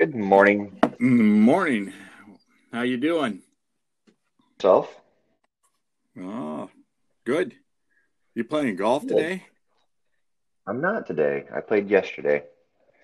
Good 0.00 0.14
morning. 0.14 0.80
Morning. 0.98 1.92
How 2.72 2.80
you 2.80 2.96
doing? 2.96 3.42
Self? 4.58 4.98
Oh, 6.18 6.70
good. 7.26 7.54
You 8.34 8.44
playing 8.44 8.76
golf 8.76 9.06
Good. 9.06 9.10
today? 9.10 9.42
I'm 10.66 10.80
not 10.80 11.06
today. 11.06 11.44
I 11.54 11.60
played 11.60 11.90
yesterday. 11.90 12.44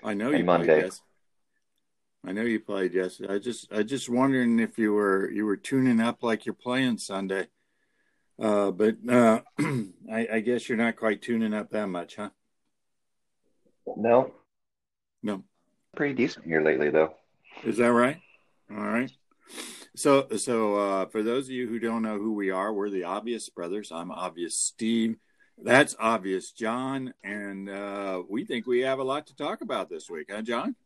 I 0.02 0.14
know 0.14 0.30
you 0.30 0.42
Monday. 0.42 0.80
played. 0.84 0.92
I 2.24 2.32
know 2.32 2.44
you 2.44 2.60
played 2.60 2.94
yesterday. 2.94 3.34
I 3.34 3.38
just 3.40 3.70
I 3.70 3.82
just 3.82 4.08
wondering 4.08 4.58
if 4.58 4.78
you 4.78 4.94
were 4.94 5.30
you 5.30 5.44
were 5.44 5.58
tuning 5.58 6.00
up 6.00 6.22
like 6.22 6.46
you're 6.46 6.54
playing 6.54 6.96
Sunday. 6.96 7.48
Uh, 8.40 8.70
but 8.70 8.96
uh, 9.06 9.42
I, 10.10 10.28
I 10.32 10.40
guess 10.40 10.66
you're 10.66 10.78
not 10.78 10.96
quite 10.96 11.20
tuning 11.20 11.52
up 11.52 11.68
that 11.72 11.88
much, 11.88 12.16
huh? 12.16 12.30
No, 13.98 14.32
No. 15.22 15.44
Pretty 15.96 16.14
decent 16.14 16.44
here 16.44 16.62
lately, 16.62 16.90
though. 16.90 17.14
Is 17.64 17.78
that 17.78 17.92
right? 17.92 18.20
All 18.70 18.76
right. 18.76 19.10
So, 19.96 20.28
so 20.36 20.76
uh, 20.76 21.06
for 21.06 21.22
those 21.22 21.46
of 21.46 21.52
you 21.52 21.66
who 21.66 21.78
don't 21.78 22.02
know 22.02 22.18
who 22.18 22.34
we 22.34 22.50
are, 22.50 22.72
we're 22.72 22.90
the 22.90 23.04
Obvious 23.04 23.48
Brothers. 23.48 23.90
I'm 23.90 24.10
Obvious 24.10 24.58
Steve. 24.58 25.16
That's 25.58 25.96
Obvious 25.98 26.52
John, 26.52 27.14
and 27.24 27.70
uh, 27.70 28.22
we 28.28 28.44
think 28.44 28.66
we 28.66 28.80
have 28.80 28.98
a 28.98 29.04
lot 29.04 29.26
to 29.28 29.36
talk 29.36 29.62
about 29.62 29.88
this 29.88 30.10
week, 30.10 30.26
huh, 30.30 30.42
John? 30.42 30.76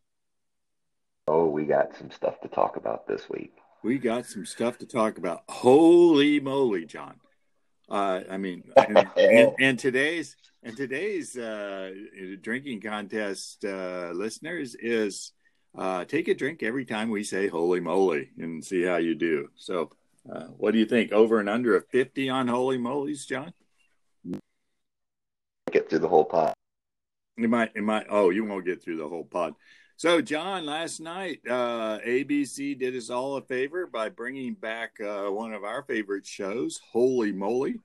Oh, 1.27 1.47
we 1.47 1.65
got 1.65 1.97
some 1.97 2.13
stuff 2.13 2.41
to 2.43 2.49
talk 2.49 2.77
about 2.77 3.09
this 3.09 3.29
week. 3.29 3.53
We 3.83 3.99
got 3.99 4.27
some 4.27 4.47
stuff 4.47 4.79
to 4.79 4.87
talk 4.87 5.19
about. 5.19 5.43
Holy 5.49 6.39
moly, 6.39 6.87
John! 6.87 7.17
Uh, 7.89 8.21
I 8.31 8.37
mean, 8.37 8.63
and, 8.77 9.09
and, 9.17 9.53
and 9.59 9.79
today's 9.79 10.37
and 10.63 10.77
today's 10.77 11.37
uh, 11.37 11.91
drinking 12.41 12.81
contest 12.81 13.65
uh, 13.65 14.11
listeners 14.13 14.75
is 14.75 15.33
uh, 15.77 16.05
take 16.05 16.29
a 16.29 16.35
drink 16.35 16.63
every 16.63 16.85
time 16.85 17.11
we 17.11 17.25
say 17.25 17.49
"Holy 17.49 17.80
moly" 17.80 18.30
and 18.39 18.65
see 18.65 18.83
how 18.83 18.97
you 18.97 19.15
do. 19.15 19.49
So, 19.57 19.91
uh, 20.30 20.45
what 20.57 20.73
do 20.73 20.79
you 20.79 20.87
think? 20.87 21.13
Over 21.13 21.41
and 21.41 21.49
under 21.49 21.77
a 21.77 21.80
fifty 21.80 22.29
on 22.29 22.49
Holy 22.49 22.79
molies, 22.79 23.25
John? 23.25 23.52
Get 25.71 25.89
through 25.89 26.01
the 26.01 26.09
whole 26.09 26.25
pot. 26.25 26.55
You 27.37 27.49
might, 27.49 27.71
it 27.74 27.83
might. 27.83 28.07
Oh, 28.11 28.30
you 28.30 28.45
won't 28.45 28.67
get 28.67 28.83
through 28.83 28.99
the 28.99 29.09
whole 29.09 29.24
pod. 29.24 29.55
So, 29.97 30.21
John, 30.21 30.67
last 30.67 30.99
night, 31.01 31.41
uh, 31.47 31.99
ABC 32.07 32.79
did 32.79 32.97
us 32.97 33.11
all 33.11 33.37
a 33.37 33.43
favor 33.43 33.87
by 33.87 34.09
bringing 34.09 34.55
back 34.55 34.99
uh, 35.01 35.27
one 35.27 35.52
of 35.52 35.63
our 35.63 35.83
favorite 35.83 36.27
shows, 36.27 36.80
Holey 36.95 37.35
Moley. 37.35 37.77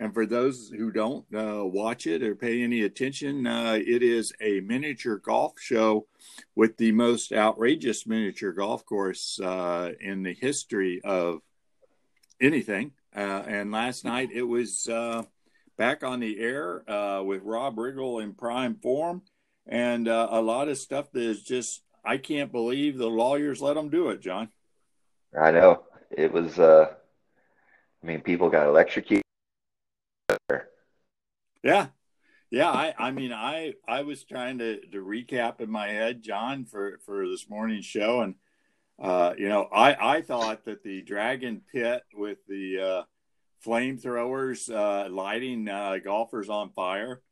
And 0.00 0.14
for 0.14 0.26
those 0.26 0.68
who 0.68 0.92
don't 0.92 1.26
uh, 1.34 1.64
watch 1.64 2.06
it 2.06 2.22
or 2.22 2.36
pay 2.36 2.62
any 2.62 2.82
attention, 2.82 3.48
uh, 3.48 3.78
it 3.84 4.00
is 4.00 4.32
a 4.40 4.60
miniature 4.60 5.16
golf 5.16 5.54
show 5.58 6.06
with 6.54 6.76
the 6.76 6.92
most 6.92 7.32
outrageous 7.32 8.06
miniature 8.06 8.52
golf 8.52 8.86
course 8.86 9.40
uh, 9.40 9.90
in 10.00 10.22
the 10.22 10.34
history 10.34 11.00
of 11.02 11.40
anything. 12.40 12.92
Uh, 13.14 13.42
and 13.48 13.72
last 13.72 14.04
night 14.04 14.30
it 14.32 14.44
was 14.44 14.88
uh, 14.88 15.24
back 15.76 16.04
on 16.04 16.20
the 16.20 16.38
air 16.38 16.88
uh, 16.88 17.20
with 17.24 17.42
Rob 17.42 17.74
Riggle 17.74 18.22
in 18.22 18.34
prime 18.34 18.76
form 18.76 19.22
and 19.66 20.06
a 20.06 20.40
lot 20.40 20.68
of 20.68 20.78
stuff 20.78 21.10
that 21.12 21.22
is 21.22 21.42
just 21.42 21.82
I 22.04 22.18
can't 22.18 22.52
believe 22.52 22.96
the 22.96 23.10
lawyers 23.10 23.60
let 23.60 23.74
them 23.74 23.90
do 23.90 24.10
it, 24.10 24.20
John. 24.20 24.48
I 25.38 25.50
know. 25.50 25.82
It 26.10 26.32
was, 26.32 26.58
I 26.58 26.86
mean, 28.02 28.20
people 28.22 28.48
got 28.48 28.66
electrocuted. 28.66 29.24
Yeah, 31.62 31.88
yeah. 32.50 32.70
I 32.70 32.94
I 32.98 33.10
mean 33.10 33.32
I 33.32 33.74
I 33.86 34.02
was 34.02 34.24
trying 34.24 34.58
to 34.58 34.80
to 34.92 34.98
recap 35.04 35.60
in 35.60 35.70
my 35.70 35.88
head, 35.88 36.22
John, 36.22 36.64
for 36.64 36.98
for 37.04 37.28
this 37.28 37.48
morning's 37.48 37.84
show, 37.84 38.20
and 38.20 38.34
uh, 38.98 39.34
you 39.36 39.48
know 39.48 39.68
I 39.72 40.16
I 40.16 40.22
thought 40.22 40.64
that 40.64 40.82
the 40.82 41.02
Dragon 41.02 41.62
Pit 41.72 42.02
with 42.14 42.38
the 42.46 42.80
uh, 42.80 43.02
flamethrowers 43.64 44.72
uh, 44.72 45.08
lighting 45.10 45.68
uh, 45.68 45.98
golfers 46.02 46.48
on 46.48 46.70
fire. 46.70 47.22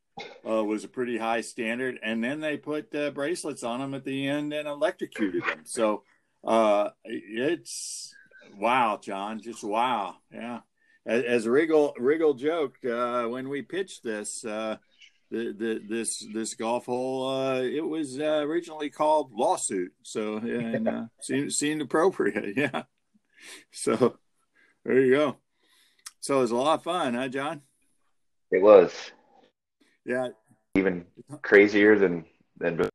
Uh, 0.49 0.65
was 0.65 0.83
a 0.83 0.89
pretty 0.89 1.19
high 1.19 1.43
standard, 1.43 1.99
and 2.03 2.25
then 2.25 2.41
they 2.41 2.57
put 2.57 2.95
uh, 2.95 3.11
bracelets 3.11 3.63
on 3.63 3.81
them 3.81 3.93
at 3.93 4.03
the 4.03 4.27
end 4.27 4.51
and 4.55 4.67
electrocuted 4.67 5.43
them. 5.43 5.61
So 5.65 6.05
uh, 6.43 6.89
it's 7.05 8.15
wow, 8.57 8.99
John, 9.03 9.43
just 9.43 9.63
wow, 9.63 10.17
yeah. 10.33 10.61
As, 11.07 11.23
as 11.25 11.47
Riggle 11.47 11.97
Riggle 11.97 12.37
joked 12.37 12.85
uh, 12.85 13.27
when 13.27 13.49
we 13.49 13.63
pitched 13.63 14.03
this, 14.03 14.45
uh, 14.45 14.77
the, 15.31 15.53
the 15.53 15.83
this 15.89 16.27
this 16.35 16.55
golf 16.55 16.87
hole, 16.87 17.29
uh, 17.29 17.61
it 17.61 17.87
was 17.87 18.19
uh, 18.19 18.43
originally 18.45 18.91
called 18.91 19.33
lawsuit, 19.33 19.93
so 20.03 20.37
and 20.37 20.89
uh, 20.89 21.05
seemed 21.21 21.53
seemed 21.53 21.83
appropriate, 21.83 22.57
yeah. 22.57 22.83
So 23.71 24.19
there 24.85 25.01
you 25.01 25.15
go. 25.15 25.37
So 26.21 26.39
it 26.39 26.43
was 26.43 26.51
a 26.51 26.57
lot 26.57 26.79
of 26.79 26.83
fun, 26.83 27.15
huh, 27.15 27.29
John? 27.29 27.63
It 28.51 28.61
was 28.61 28.93
Yeah, 30.05 30.29
even 30.75 31.05
crazier 31.43 31.99
than 31.99 32.25
than 32.59 32.77
before 32.77 32.91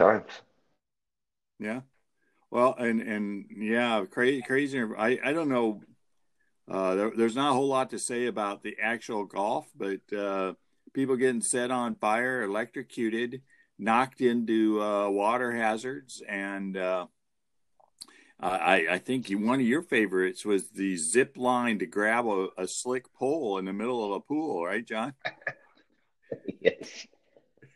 times. 0.00 0.32
Yeah. 1.58 1.80
Well, 2.50 2.74
and 2.78 3.00
and 3.00 3.46
yeah, 3.56 4.04
crazy, 4.10 4.42
crazy. 4.42 4.80
I 4.80 5.18
I 5.22 5.32
don't 5.32 5.48
know. 5.48 5.80
Uh, 6.70 6.94
there, 6.94 7.12
there's 7.16 7.36
not 7.36 7.50
a 7.50 7.54
whole 7.54 7.68
lot 7.68 7.90
to 7.90 7.98
say 7.98 8.26
about 8.26 8.62
the 8.62 8.76
actual 8.82 9.24
golf, 9.24 9.66
but 9.76 10.00
uh, 10.16 10.52
people 10.92 11.16
getting 11.16 11.40
set 11.40 11.70
on 11.70 11.94
fire, 11.94 12.42
electrocuted, 12.42 13.42
knocked 13.78 14.20
into 14.20 14.82
uh, 14.82 15.08
water 15.08 15.52
hazards, 15.52 16.22
and 16.28 16.76
uh, 16.76 17.06
I 18.40 18.86
I 18.90 18.98
think 18.98 19.28
one 19.30 19.60
of 19.60 19.66
your 19.66 19.82
favorites 19.82 20.44
was 20.44 20.68
the 20.70 20.96
zip 20.96 21.36
line 21.36 21.78
to 21.78 21.86
grab 21.86 22.26
a, 22.26 22.48
a 22.58 22.68
slick 22.68 23.12
pole 23.14 23.58
in 23.58 23.64
the 23.64 23.72
middle 23.72 24.04
of 24.04 24.12
a 24.12 24.20
pool, 24.20 24.64
right, 24.64 24.84
John? 24.84 25.14
yes. 26.60 27.06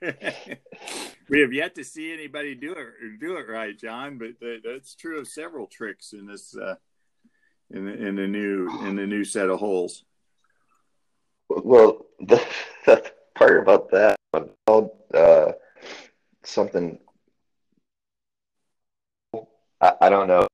we 1.29 1.41
have 1.41 1.53
yet 1.53 1.77
to 1.77 1.85
see 1.85 2.13
anybody 2.13 2.57
do 2.57 2.73
it 2.73 3.21
do 3.21 3.37
it 3.37 3.49
right, 3.49 3.79
John. 3.79 4.19
But 4.19 4.41
that, 4.41 4.61
that's 4.65 4.95
true 4.95 5.21
of 5.21 5.29
several 5.29 5.67
tricks 5.67 6.13
in 6.13 6.27
this 6.27 6.57
uh, 6.57 6.75
in 7.73 7.87
the, 7.87 8.07
in 8.07 8.17
the 8.17 8.27
new 8.27 8.69
in 8.87 8.97
the 8.97 9.07
new 9.07 9.25
set 9.25 9.49
of 9.49 9.59
holes. 9.59 10.05
Well, 11.49 12.07
the, 12.21 12.43
the 12.87 13.13
part 13.35 13.63
about 13.63 13.91
that, 13.91 14.17
uh, 15.15 15.53
something, 16.45 16.99
I, 19.81 19.93
I 20.01 20.09
don't 20.09 20.29
know. 20.29 20.47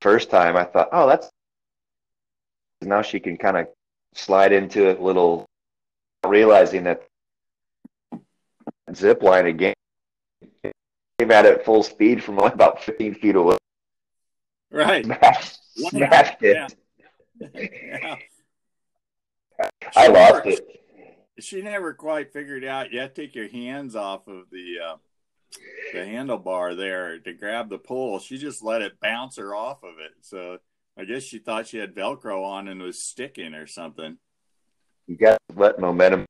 First 0.00 0.30
time 0.30 0.56
I 0.56 0.64
thought, 0.64 0.88
oh, 0.92 1.08
that's 1.08 1.30
now 2.82 3.02
she 3.02 3.18
can 3.18 3.36
kind 3.36 3.56
of 3.56 3.68
slide 4.14 4.52
into 4.52 4.88
it 4.88 5.00
a 5.00 5.02
little, 5.02 5.46
realizing 6.24 6.84
that 6.84 7.02
zip 8.94 9.22
line 9.22 9.46
again 9.46 9.74
came 11.18 11.30
at 11.32 11.44
it 11.46 11.64
full 11.64 11.82
speed 11.82 12.22
from 12.22 12.38
only 12.38 12.52
about 12.52 12.82
15 12.84 13.14
feet 13.16 13.34
away. 13.34 13.56
Right. 14.70 15.04
Smashed, 15.04 15.58
smashed 15.76 16.42
it. 16.42 16.74
Yeah. 17.40 17.48
Yeah. 17.54 18.16
I 19.96 20.06
She 20.06 20.12
lost 20.12 20.44
never- 20.44 20.48
it. 20.50 20.74
She 21.40 21.62
never 21.62 21.94
quite 21.94 22.32
figured 22.32 22.64
out. 22.64 22.92
You 22.92 22.98
have 23.00 23.14
to 23.14 23.22
take 23.22 23.36
your 23.36 23.48
hands 23.48 23.94
off 23.94 24.26
of 24.26 24.50
the 24.50 24.74
uh, 24.84 24.96
the 25.92 26.00
handlebar 26.00 26.76
there 26.76 27.16
to 27.20 27.32
grab 27.32 27.68
the 27.70 27.78
pole. 27.78 28.18
She 28.18 28.38
just 28.38 28.60
let 28.64 28.82
it 28.82 28.98
bounce 29.00 29.36
her 29.36 29.54
off 29.54 29.84
of 29.84 30.00
it. 30.00 30.12
So 30.20 30.58
I 30.98 31.04
guess 31.04 31.22
she 31.22 31.38
thought 31.38 31.68
she 31.68 31.78
had 31.78 31.94
Velcro 31.94 32.44
on 32.44 32.66
and 32.66 32.82
was 32.82 33.00
sticking 33.00 33.54
or 33.54 33.68
something. 33.68 34.18
You 35.06 35.16
got 35.16 35.38
to 35.50 35.58
let 35.60 35.78
momentum 35.78 36.24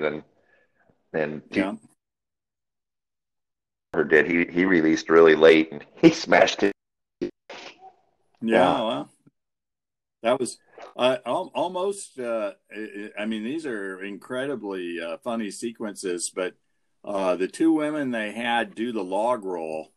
and 0.00 0.24
and 1.12 1.42
Yeah. 1.52 1.74
Cooper 3.92 4.04
did 4.04 4.26
he 4.26 4.44
he 4.52 4.64
released 4.64 5.08
really 5.10 5.34
late 5.34 5.72
and 5.72 5.84
he 5.96 6.10
smashed 6.14 6.62
it. 6.62 6.72
Yeah, 7.20 7.28
Yeah. 8.40 8.80
well, 8.82 9.10
that 10.22 10.38
was 10.40 10.58
uh, 10.96 11.18
al- 11.26 11.52
almost. 11.54 12.18
Uh, 12.18 12.52
I 12.74 13.10
I 13.18 13.26
mean, 13.26 13.44
these 13.44 13.66
are 13.66 14.02
incredibly 14.02 15.00
uh, 15.00 15.18
funny 15.18 15.50
sequences, 15.50 16.30
but 16.34 16.54
uh, 17.04 17.36
the 17.36 17.48
two 17.48 17.72
women 17.72 18.10
they 18.10 18.32
had 18.32 18.74
do 18.74 18.92
the 18.92 19.02
log 19.04 19.44
roll, 19.44 19.92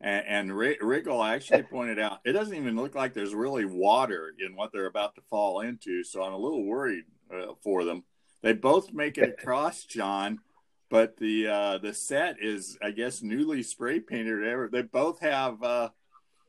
and, 0.00 0.24
and 0.26 0.56
Ri- 0.56 0.78
Riggle 0.78 1.26
actually 1.28 1.62
pointed 1.70 1.98
out 1.98 2.20
it 2.24 2.32
doesn't 2.32 2.56
even 2.56 2.76
look 2.76 2.94
like 2.94 3.12
there's 3.14 3.34
really 3.34 3.64
water 3.64 4.32
in 4.38 4.56
what 4.56 4.72
they're 4.72 4.86
about 4.86 5.14
to 5.16 5.22
fall 5.22 5.60
into. 5.60 6.02
So 6.02 6.22
I'm 6.22 6.32
a 6.32 6.38
little 6.38 6.64
worried 6.64 7.04
uh, 7.32 7.54
for 7.62 7.84
them. 7.84 8.04
They 8.42 8.52
both 8.52 8.92
make 8.92 9.16
it 9.18 9.28
across, 9.28 9.84
John, 9.84 10.40
but 10.90 11.16
the 11.16 11.48
uh, 11.48 11.78
the 11.78 11.94
set 11.94 12.36
is, 12.40 12.78
I 12.82 12.90
guess, 12.90 13.22
newly 13.22 13.62
spray 13.62 14.00
painted. 14.00 14.70
They 14.72 14.82
both 14.82 15.20
have. 15.20 15.62
Uh, 15.62 15.88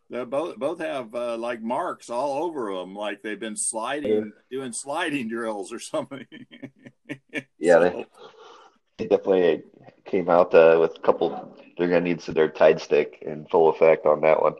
they 0.10 0.24
both 0.24 0.58
both 0.58 0.80
have 0.80 1.16
uh, 1.16 1.38
like 1.38 1.62
marks 1.62 2.10
all 2.10 2.44
over 2.44 2.74
them, 2.74 2.96
like 2.96 3.24
they've 3.24 3.40
been 3.40 3.56
sliding, 3.56 4.34
doing 4.52 4.72
sliding 4.72 5.30
drills 5.30 5.74
or 5.74 5.80
something. 5.80 6.28
Yeah, 7.60 7.74
so. 7.76 7.84
they, 7.84 8.06
they 8.98 9.08
definitely 9.08 9.64
came 10.06 10.30
out 10.30 10.54
uh, 10.54 10.78
with 10.80 10.98
a 10.98 11.02
couple. 11.02 11.56
They're 11.78 11.88
gonna 11.88 12.02
need 12.02 12.20
their 12.20 12.50
tide 12.50 12.80
stick 12.80 13.20
in 13.22 13.46
full 13.46 13.70
effect 13.70 14.06
on 14.06 14.22
that 14.22 14.42
one. 14.42 14.54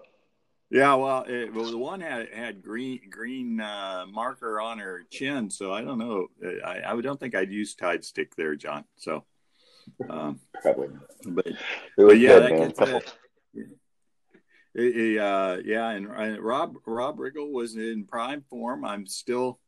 Yeah, 0.72 0.96
well, 0.96 1.26
it, 1.28 1.54
well, 1.54 1.70
the 1.70 1.78
one 1.78 2.02
had 2.02 2.30
had 2.34 2.64
green 2.64 3.00
green 3.10 3.62
uh, 3.62 4.06
marker 4.12 4.60
on 4.60 4.80
her 4.80 5.04
chin, 5.12 5.50
so 5.50 5.72
I 5.72 5.82
don't 5.82 6.00
know. 6.00 6.28
I, 6.66 6.82
I 6.86 7.02
don't 7.02 7.20
think 7.20 7.36
I'd 7.36 7.52
use 7.52 7.76
Tide 7.76 8.04
stick 8.04 8.36
there, 8.36 8.56
John. 8.56 8.86
So, 8.96 9.26
um, 10.10 10.40
probably, 10.62 10.90
but, 11.26 11.48
but 11.98 12.20
yeah, 12.20 12.40
good, 12.40 12.44
that 12.44 12.76
gets, 12.78 12.80
uh, 12.82 13.00
it, 14.76 15.18
uh, 15.18 15.58
yeah, 15.64 15.90
and, 15.92 16.08
and, 16.08 16.40
Rob 16.40 16.76
Rob 16.86 17.18
Riggle 17.18 17.52
was 17.52 17.76
in 17.76 18.06
prime 18.06 18.44
form. 18.50 18.84
I'm 18.84 19.08
still 19.08 19.60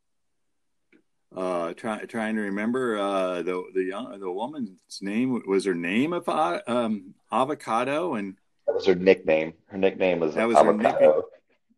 uh, 1.34 1.72
trying 1.74 2.06
trying 2.08 2.36
to 2.36 2.42
remember 2.42 2.98
uh, 2.98 3.42
the 3.42 3.62
the 3.74 3.84
young, 3.84 4.18
the 4.20 4.30
woman's 4.30 4.78
name 5.00 5.42
was 5.46 5.64
her 5.64 5.74
name 5.74 6.12
of 6.12 6.28
um, 6.28 7.14
avocado 7.32 8.14
and 8.14 8.36
that 8.66 8.74
was 8.74 8.86
her 8.86 8.94
nickname. 8.94 9.54
Her 9.66 9.78
nickname 9.78 10.20
was 10.20 10.34
that 10.34 10.46
was 10.46 10.56
avocado. 10.56 11.24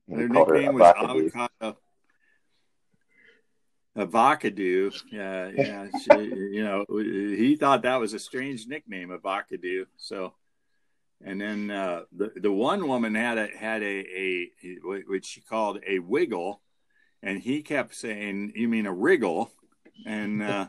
her 0.08 0.16
nickname. 0.16 0.20
Her 0.20 0.28
nickname 0.28 0.74
was 0.74 0.82
avocado. 0.96 1.78
Avocado. 4.00 4.90
Yeah, 5.10 5.50
yeah. 5.54 5.86
She, 6.02 6.24
you 6.52 6.64
know, 6.64 6.84
he 6.88 7.56
thought 7.56 7.82
that 7.82 8.00
was 8.00 8.14
a 8.14 8.18
strange 8.18 8.66
nickname, 8.66 9.12
Avocado. 9.12 9.86
So, 9.96 10.34
and 11.24 11.40
then 11.40 11.70
uh, 11.70 12.02
the 12.12 12.32
the 12.36 12.52
one 12.52 12.88
woman 12.88 13.14
had 13.14 13.38
a 13.38 13.48
had 13.48 13.82
a 13.82 14.04
a 14.16 14.50
which 15.06 15.26
she 15.26 15.40
called 15.40 15.80
a 15.86 15.98
wiggle, 15.98 16.62
and 17.22 17.40
he 17.40 17.62
kept 17.62 17.94
saying, 17.94 18.52
"You 18.56 18.68
mean 18.68 18.86
a 18.86 18.92
wriggle?" 18.92 19.52
And 20.06 20.42
uh, 20.42 20.68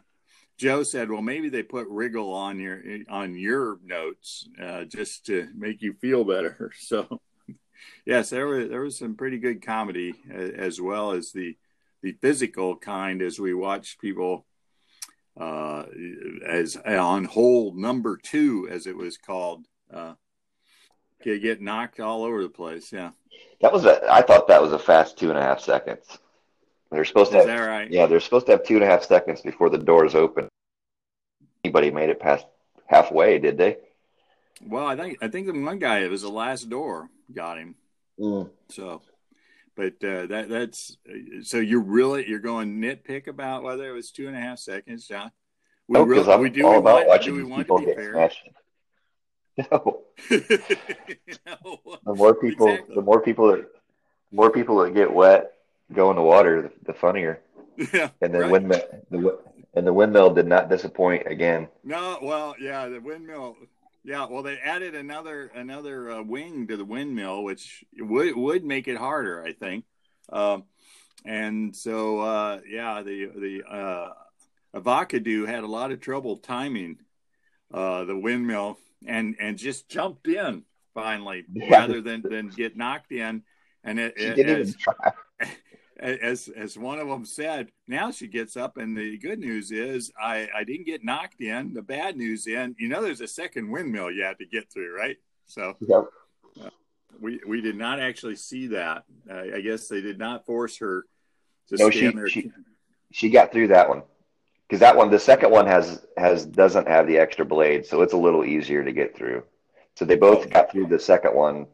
Joe 0.58 0.84
said, 0.84 1.10
"Well, 1.10 1.22
maybe 1.22 1.50
they 1.50 1.64
put 1.64 1.88
wriggle 1.88 2.34
on 2.34 2.60
your 2.60 2.84
on 3.10 3.36
your 3.36 3.80
notes 3.84 4.48
uh, 4.62 4.84
just 4.84 5.26
to 5.28 5.48
make 5.56 5.82
you 5.82 5.94
feel 5.94 6.24
better." 6.24 6.72
So, 6.80 7.22
yes, 8.06 8.30
there 8.30 8.48
was 8.48 8.70
there 8.70 8.82
was 8.82 9.00
some 9.00 9.16
pretty 9.16 9.40
good 9.40 9.66
comedy 9.66 10.14
as 10.30 10.82
well 10.82 11.12
as 11.12 11.32
the 11.32 11.56
the 12.02 12.14
physical 12.14 12.76
kind 12.76 13.22
as 13.22 13.40
we 13.40 13.54
watched 13.54 14.00
people 14.00 14.46
uh, 15.40 15.86
as 16.46 16.76
on 16.78 17.26
hold 17.26 17.78
number 17.78 18.18
two, 18.18 18.68
as 18.70 18.88
it 18.88 18.96
was 18.96 19.18
called, 19.18 19.66
uh, 19.94 20.14
get, 21.24 21.42
get 21.42 21.62
knocked 21.62 22.00
all 22.00 22.24
over 22.24 22.44
the 22.44 22.50
place. 22.50 22.92
Yeah, 22.92 23.12
that 23.62 23.72
was 23.72 23.86
a. 23.86 24.02
I 24.12 24.22
thought 24.22 24.48
that 24.48 24.62
was 24.62 24.74
a 24.74 24.80
fast 24.80 25.18
two 25.18 25.30
and 25.30 25.40
a 25.40 25.42
half 25.42 25.62
seconds. 25.62 26.06
They're 26.92 27.06
supposed 27.06 27.32
to. 27.32 27.40
Is 27.40 27.48
have, 27.48 27.58
that 27.58 27.66
right? 27.66 27.90
Yeah, 27.90 28.08
they're 28.08 28.20
supposed 28.20 28.48
to 28.48 28.54
have 28.54 28.66
two 28.66 28.76
and 28.76 28.84
a 28.84 28.88
half 28.88 29.04
seconds 29.04 29.42
before 29.42 29.70
the 29.70 29.78
doors 29.78 30.16
open. 30.16 30.50
Anybody 31.64 31.92
made 31.92 32.10
it 32.10 32.20
past 32.20 32.46
halfway? 32.88 33.40
Did 33.40 33.58
they? 33.58 33.78
Well, 34.66 34.86
I 34.86 34.96
think 34.96 35.18
I 35.22 35.30
think 35.30 35.48
the 35.48 35.54
one 35.54 35.80
guy 35.80 36.00
it 36.00 36.12
was 36.12 36.24
the 36.24 36.30
last 36.30 36.70
door 36.70 37.10
got 37.34 37.58
him. 37.58 37.76
Mm. 38.20 38.50
So, 38.70 39.02
but 39.76 39.94
uh, 40.04 40.26
that 40.28 40.48
that's 40.50 40.98
so 41.44 41.58
you're 41.58 41.82
really 41.82 42.28
you're 42.28 42.40
going 42.40 42.82
nitpick 42.82 43.28
about 43.28 43.64
whether 43.64 43.90
it 43.90 43.94
was 43.94 44.12
two 44.12 44.28
and 44.28 44.36
a 44.36 44.40
half 44.40 44.60
seconds, 44.60 45.08
John. 45.08 45.32
We 45.88 45.94
no, 45.94 46.06
because 46.06 46.28
I'm 46.28 46.42
we 46.42 46.50
do 46.50 46.66
all 46.66 46.80
about 46.80 46.96
want, 46.96 47.08
watching 47.08 47.36
do 47.36 47.56
people 47.56 47.80
get 47.80 47.96
fair? 47.96 48.14
smashed. 48.14 48.50
No. 49.72 50.04
no. 50.30 52.00
The 52.06 52.16
more 52.16 52.34
people, 52.34 52.70
exactly. 52.70 52.96
the 52.96 53.02
more 53.02 53.22
people 53.22 53.52
that, 53.52 53.66
more 54.32 54.50
people 54.50 54.78
that 54.84 54.94
get 54.94 55.14
wet, 55.14 55.52
go 55.92 56.10
in 56.10 56.16
the 56.16 56.22
water, 56.22 56.62
the, 56.62 56.72
the 56.86 56.94
funnier. 56.94 57.42
Yeah. 57.94 58.10
And 58.22 58.34
then 58.34 58.42
right. 58.42 58.52
windmill, 58.52 58.82
the 59.10 59.40
and 59.74 59.88
the 59.88 59.94
windmill 59.94 60.34
did 60.34 60.46
not 60.46 60.70
disappoint 60.70 61.26
again. 61.26 61.68
No, 61.84 62.20
well, 62.22 62.56
yeah, 62.60 62.88
the 62.88 63.00
windmill. 63.00 63.56
Yeah, 64.04 64.26
well, 64.30 64.42
they 64.42 64.58
added 64.58 64.96
another 64.96 65.52
another 65.54 66.10
uh, 66.10 66.24
wing 66.24 66.68
to 66.68 66.78
the 66.78 66.86
windmill, 66.86 67.44
which 67.44 67.84
would 67.98 68.36
would 68.36 68.64
make 68.64 68.88
it 68.88 68.98
harder, 68.98 69.44
I 69.44 69.54
think. 69.54 69.86
Um, 70.32 70.64
and 71.24 71.76
so, 71.76 72.20
uh, 72.20 72.62
yeah, 72.68 73.04
the 73.04 73.28
the 73.36 73.64
uh, 73.70 74.10
Avocado 74.74 75.46
had 75.46 75.64
a 75.64 75.68
lot 75.68 75.92
of 75.92 76.00
trouble 76.00 76.38
timing 76.38 76.98
uh, 77.74 78.06
the 78.06 78.18
windmill 78.18 78.78
and 79.06 79.36
and 79.40 79.58
just 79.58 79.90
jumped 79.90 80.28
in 80.28 80.64
finally 80.94 81.46
yeah. 81.54 81.70
rather 81.70 82.02
than 82.02 82.22
than 82.22 82.50
get 82.50 82.76
knocked 82.76 83.12
in. 83.12 83.44
And 83.84 84.00
it, 84.00 84.14
she 84.18 84.30
didn't 84.34 84.62
as, 84.62 84.70
even 84.70 84.80
try. 84.80 85.12
As 86.02 86.50
as 86.56 86.78
one 86.78 87.00
of 87.00 87.08
them 87.08 87.26
said, 87.26 87.72
now 87.88 88.12
she 88.12 88.28
gets 88.28 88.58
up, 88.58 88.78
and 88.78 88.98
the 88.98 89.18
good 89.18 89.40
news 89.40 89.72
is 89.72 90.12
I 90.22 90.50
I 90.56 90.64
didn't 90.64 90.86
get 90.86 91.04
knocked 91.04 91.42
in. 91.42 91.74
The 91.74 91.82
bad 91.82 92.18
news 92.18 92.48
in, 92.48 92.76
you 92.80 92.90
know, 92.90 93.02
there's 93.02 93.22
a 93.22 93.28
second 93.28 93.70
windmill 93.70 94.12
you 94.12 94.24
have 94.24 94.40
to 94.40 94.46
get 94.46 94.72
through, 94.72 94.96
right? 94.98 95.18
So 95.46 95.76
yep. 95.80 96.06
Uh, 96.62 96.70
we 97.20 97.40
we 97.48 97.62
did 97.62 97.76
not 97.76 98.00
actually 98.00 98.36
see 98.36 98.68
that. 98.68 99.04
Uh, 99.30 99.56
I 99.56 99.62
guess 99.62 99.88
they 99.88 100.02
did 100.02 100.18
not 100.18 100.46
force 100.46 100.78
her 100.78 101.06
to 101.70 101.76
no, 101.78 101.90
stand 101.90 102.14
she, 102.14 102.18
there. 102.18 102.28
She, 102.28 102.52
she 103.12 103.30
got 103.30 103.52
through 103.52 103.68
that 103.70 103.88
one 103.88 104.02
because 104.68 104.80
that 104.80 104.96
one, 104.96 105.12
the 105.12 105.20
second 105.20 105.52
one 105.52 105.68
has 105.68 106.06
has 106.18 106.46
doesn't 106.46 106.88
have 106.88 107.06
the 107.06 107.18
extra 107.18 107.46
blade, 107.46 107.86
so 107.86 108.02
it's 108.02 108.14
a 108.14 108.18
little 108.18 108.44
easier 108.46 108.84
to 108.84 108.92
get 108.92 109.16
through. 109.16 109.44
So 109.96 110.06
they 110.06 110.16
both 110.16 110.50
got 110.50 110.72
through 110.72 110.88
the 110.88 111.00
second 111.00 111.36
one 111.36 111.68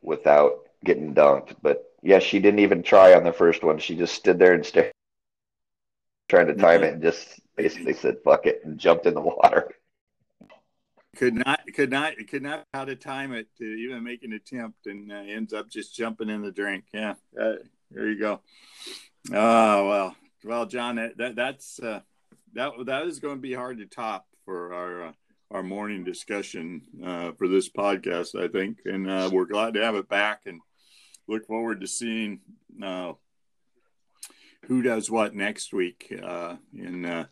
without 0.00 0.60
getting 0.84 1.14
dunked, 1.14 1.54
but 1.62 1.91
yes, 2.02 2.22
she 2.22 2.40
didn't 2.40 2.60
even 2.60 2.82
try 2.82 3.14
on 3.14 3.24
the 3.24 3.32
first 3.32 3.62
one. 3.62 3.78
She 3.78 3.96
just 3.96 4.14
stood 4.14 4.38
there 4.38 4.54
and 4.54 4.66
stared, 4.66 4.92
trying 6.28 6.48
to 6.48 6.54
time 6.54 6.82
it, 6.82 6.94
and 6.94 7.02
just 7.02 7.40
basically 7.56 7.94
said 7.94 8.16
"fuck 8.24 8.46
it" 8.46 8.60
and 8.64 8.78
jumped 8.78 9.06
in 9.06 9.14
the 9.14 9.20
water. 9.20 9.70
Could 11.16 11.34
not, 11.34 11.60
could 11.74 11.90
not, 11.90 12.14
could 12.28 12.42
not 12.42 12.64
how 12.72 12.86
to 12.86 12.96
time 12.96 13.32
it 13.32 13.46
to 13.58 13.64
even 13.64 14.02
make 14.02 14.24
an 14.24 14.32
attempt, 14.32 14.86
and 14.86 15.12
uh, 15.12 15.16
ends 15.16 15.52
up 15.52 15.70
just 15.70 15.94
jumping 15.94 16.28
in 16.28 16.42
the 16.42 16.52
drink. 16.52 16.84
Yeah, 16.92 17.14
uh, 17.40 17.54
there 17.90 18.08
you 18.08 18.18
go. 18.18 18.40
Oh 19.30 19.88
well, 19.88 20.16
well, 20.44 20.66
John, 20.66 20.96
that, 20.96 21.16
that 21.18 21.36
that's 21.36 21.78
uh, 21.80 22.00
that 22.54 22.72
that 22.86 23.06
is 23.06 23.20
going 23.20 23.36
to 23.36 23.42
be 23.42 23.54
hard 23.54 23.78
to 23.78 23.86
top 23.86 24.26
for 24.44 24.72
our 24.72 25.02
uh, 25.08 25.12
our 25.50 25.62
morning 25.62 26.02
discussion 26.02 26.82
uh, 27.04 27.32
for 27.32 27.46
this 27.46 27.68
podcast, 27.68 28.34
I 28.34 28.48
think, 28.48 28.78
and 28.86 29.08
uh, 29.08 29.30
we're 29.30 29.44
glad 29.44 29.74
to 29.74 29.84
have 29.84 29.94
it 29.94 30.08
back 30.08 30.42
and 30.46 30.60
look 31.28 31.46
forward 31.46 31.80
to 31.80 31.86
seeing 31.86 32.40
uh, 32.82 33.12
who 34.66 34.82
does 34.82 35.10
what 35.10 35.34
next 35.34 35.72
week. 35.72 36.12
Uh, 36.22 36.56
and 36.72 37.06
uh, 37.06 37.24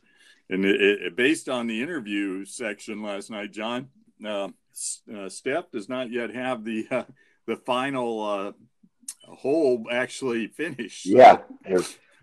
and 0.48 0.64
it, 0.64 0.80
it, 0.80 1.16
based 1.16 1.48
on 1.48 1.66
the 1.66 1.82
interview 1.82 2.44
section 2.44 3.02
last 3.02 3.30
night, 3.30 3.52
John, 3.52 3.88
uh, 4.24 4.48
uh, 5.14 5.28
Steph 5.28 5.70
does 5.70 5.88
not 5.88 6.10
yet 6.10 6.34
have 6.34 6.64
the 6.64 6.86
uh, 6.90 7.04
the 7.46 7.56
final 7.56 8.22
uh, 8.22 8.52
hole 9.32 9.84
actually 9.90 10.48
finished. 10.48 11.06
Yeah, 11.06 11.38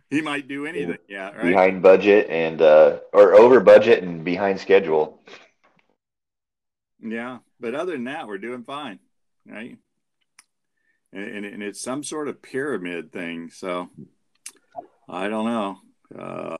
he 0.09 0.21
might 0.21 0.47
do 0.47 0.65
anything. 0.65 0.97
Yeah, 1.07 1.31
right. 1.31 1.43
Behind 1.43 1.81
budget 1.81 2.29
and 2.29 2.61
uh, 2.61 2.99
or 3.13 3.35
over 3.35 3.59
budget 3.59 4.03
and 4.03 4.23
behind 4.23 4.59
schedule. 4.59 5.21
Yeah, 6.99 7.39
but 7.59 7.75
other 7.75 7.93
than 7.93 8.05
that, 8.05 8.27
we're 8.27 8.37
doing 8.39 8.63
fine, 8.63 8.99
right? 9.45 9.77
And, 11.13 11.45
and 11.45 11.63
it's 11.63 11.81
some 11.81 12.03
sort 12.03 12.27
of 12.27 12.41
pyramid 12.41 13.11
thing. 13.11 13.49
So 13.49 13.89
I 15.09 15.29
don't 15.29 15.45
know. 15.45 15.77
Uh, 16.17 16.57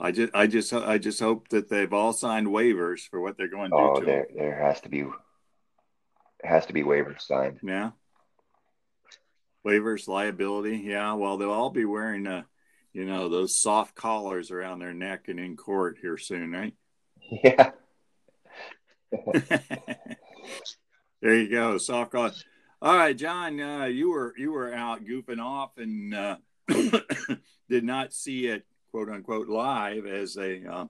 I 0.00 0.12
just, 0.12 0.34
I 0.34 0.46
just, 0.46 0.72
I 0.72 0.98
just 0.98 1.20
hope 1.20 1.48
that 1.48 1.68
they've 1.68 1.92
all 1.92 2.12
signed 2.12 2.46
waivers 2.46 3.00
for 3.10 3.20
what 3.20 3.36
they're 3.36 3.48
going 3.48 3.70
to 3.70 3.76
oh, 3.76 4.00
do. 4.00 4.06
there, 4.06 4.26
them. 4.28 4.36
there 4.36 4.62
has 4.62 4.80
to 4.82 4.88
be, 4.88 5.04
has 6.42 6.66
to 6.66 6.72
be 6.72 6.82
waivers 6.82 7.22
signed. 7.22 7.58
Yeah. 7.62 7.90
Waivers, 9.66 10.06
liability. 10.08 10.78
Yeah. 10.78 11.14
Well, 11.14 11.36
they'll 11.36 11.50
all 11.50 11.70
be 11.70 11.84
wearing, 11.84 12.26
uh, 12.26 12.42
you 12.92 13.04
know, 13.04 13.28
those 13.28 13.60
soft 13.60 13.94
collars 13.94 14.50
around 14.50 14.78
their 14.78 14.94
neck 14.94 15.24
and 15.28 15.38
in 15.38 15.56
court 15.56 15.98
here 16.00 16.16
soon, 16.16 16.52
right? 16.52 16.74
Yeah. 17.44 17.72
there 21.20 21.34
you 21.34 21.50
go. 21.50 21.78
Soft 21.78 22.12
collars. 22.12 22.44
All 22.80 22.96
right, 22.96 23.16
John, 23.16 23.60
uh, 23.60 23.86
you 23.86 24.10
were 24.10 24.32
you 24.36 24.52
were 24.52 24.72
out 24.72 25.04
goofing 25.04 25.42
off 25.42 25.78
and 25.78 26.14
uh, 26.14 26.36
did 27.68 27.82
not 27.82 28.12
see 28.12 28.46
it 28.46 28.64
quote 28.92 29.08
unquote 29.08 29.48
live 29.48 30.06
as 30.06 30.36
a 30.36 30.64
uh, 30.64 30.84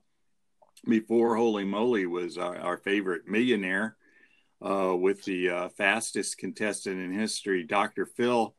before 0.86 1.34
Holey 1.34 1.66
Moley 1.66 2.04
was 2.04 2.36
our, 2.36 2.58
our 2.58 2.76
favorite 2.76 3.22
millionaire 3.26 3.96
uh, 4.60 4.94
with 4.94 5.24
the 5.24 5.48
uh, 5.48 5.68
fastest 5.70 6.36
contestant 6.36 7.00
in 7.00 7.18
history, 7.18 7.62
Dr. 7.62 8.04
Phil, 8.04 8.54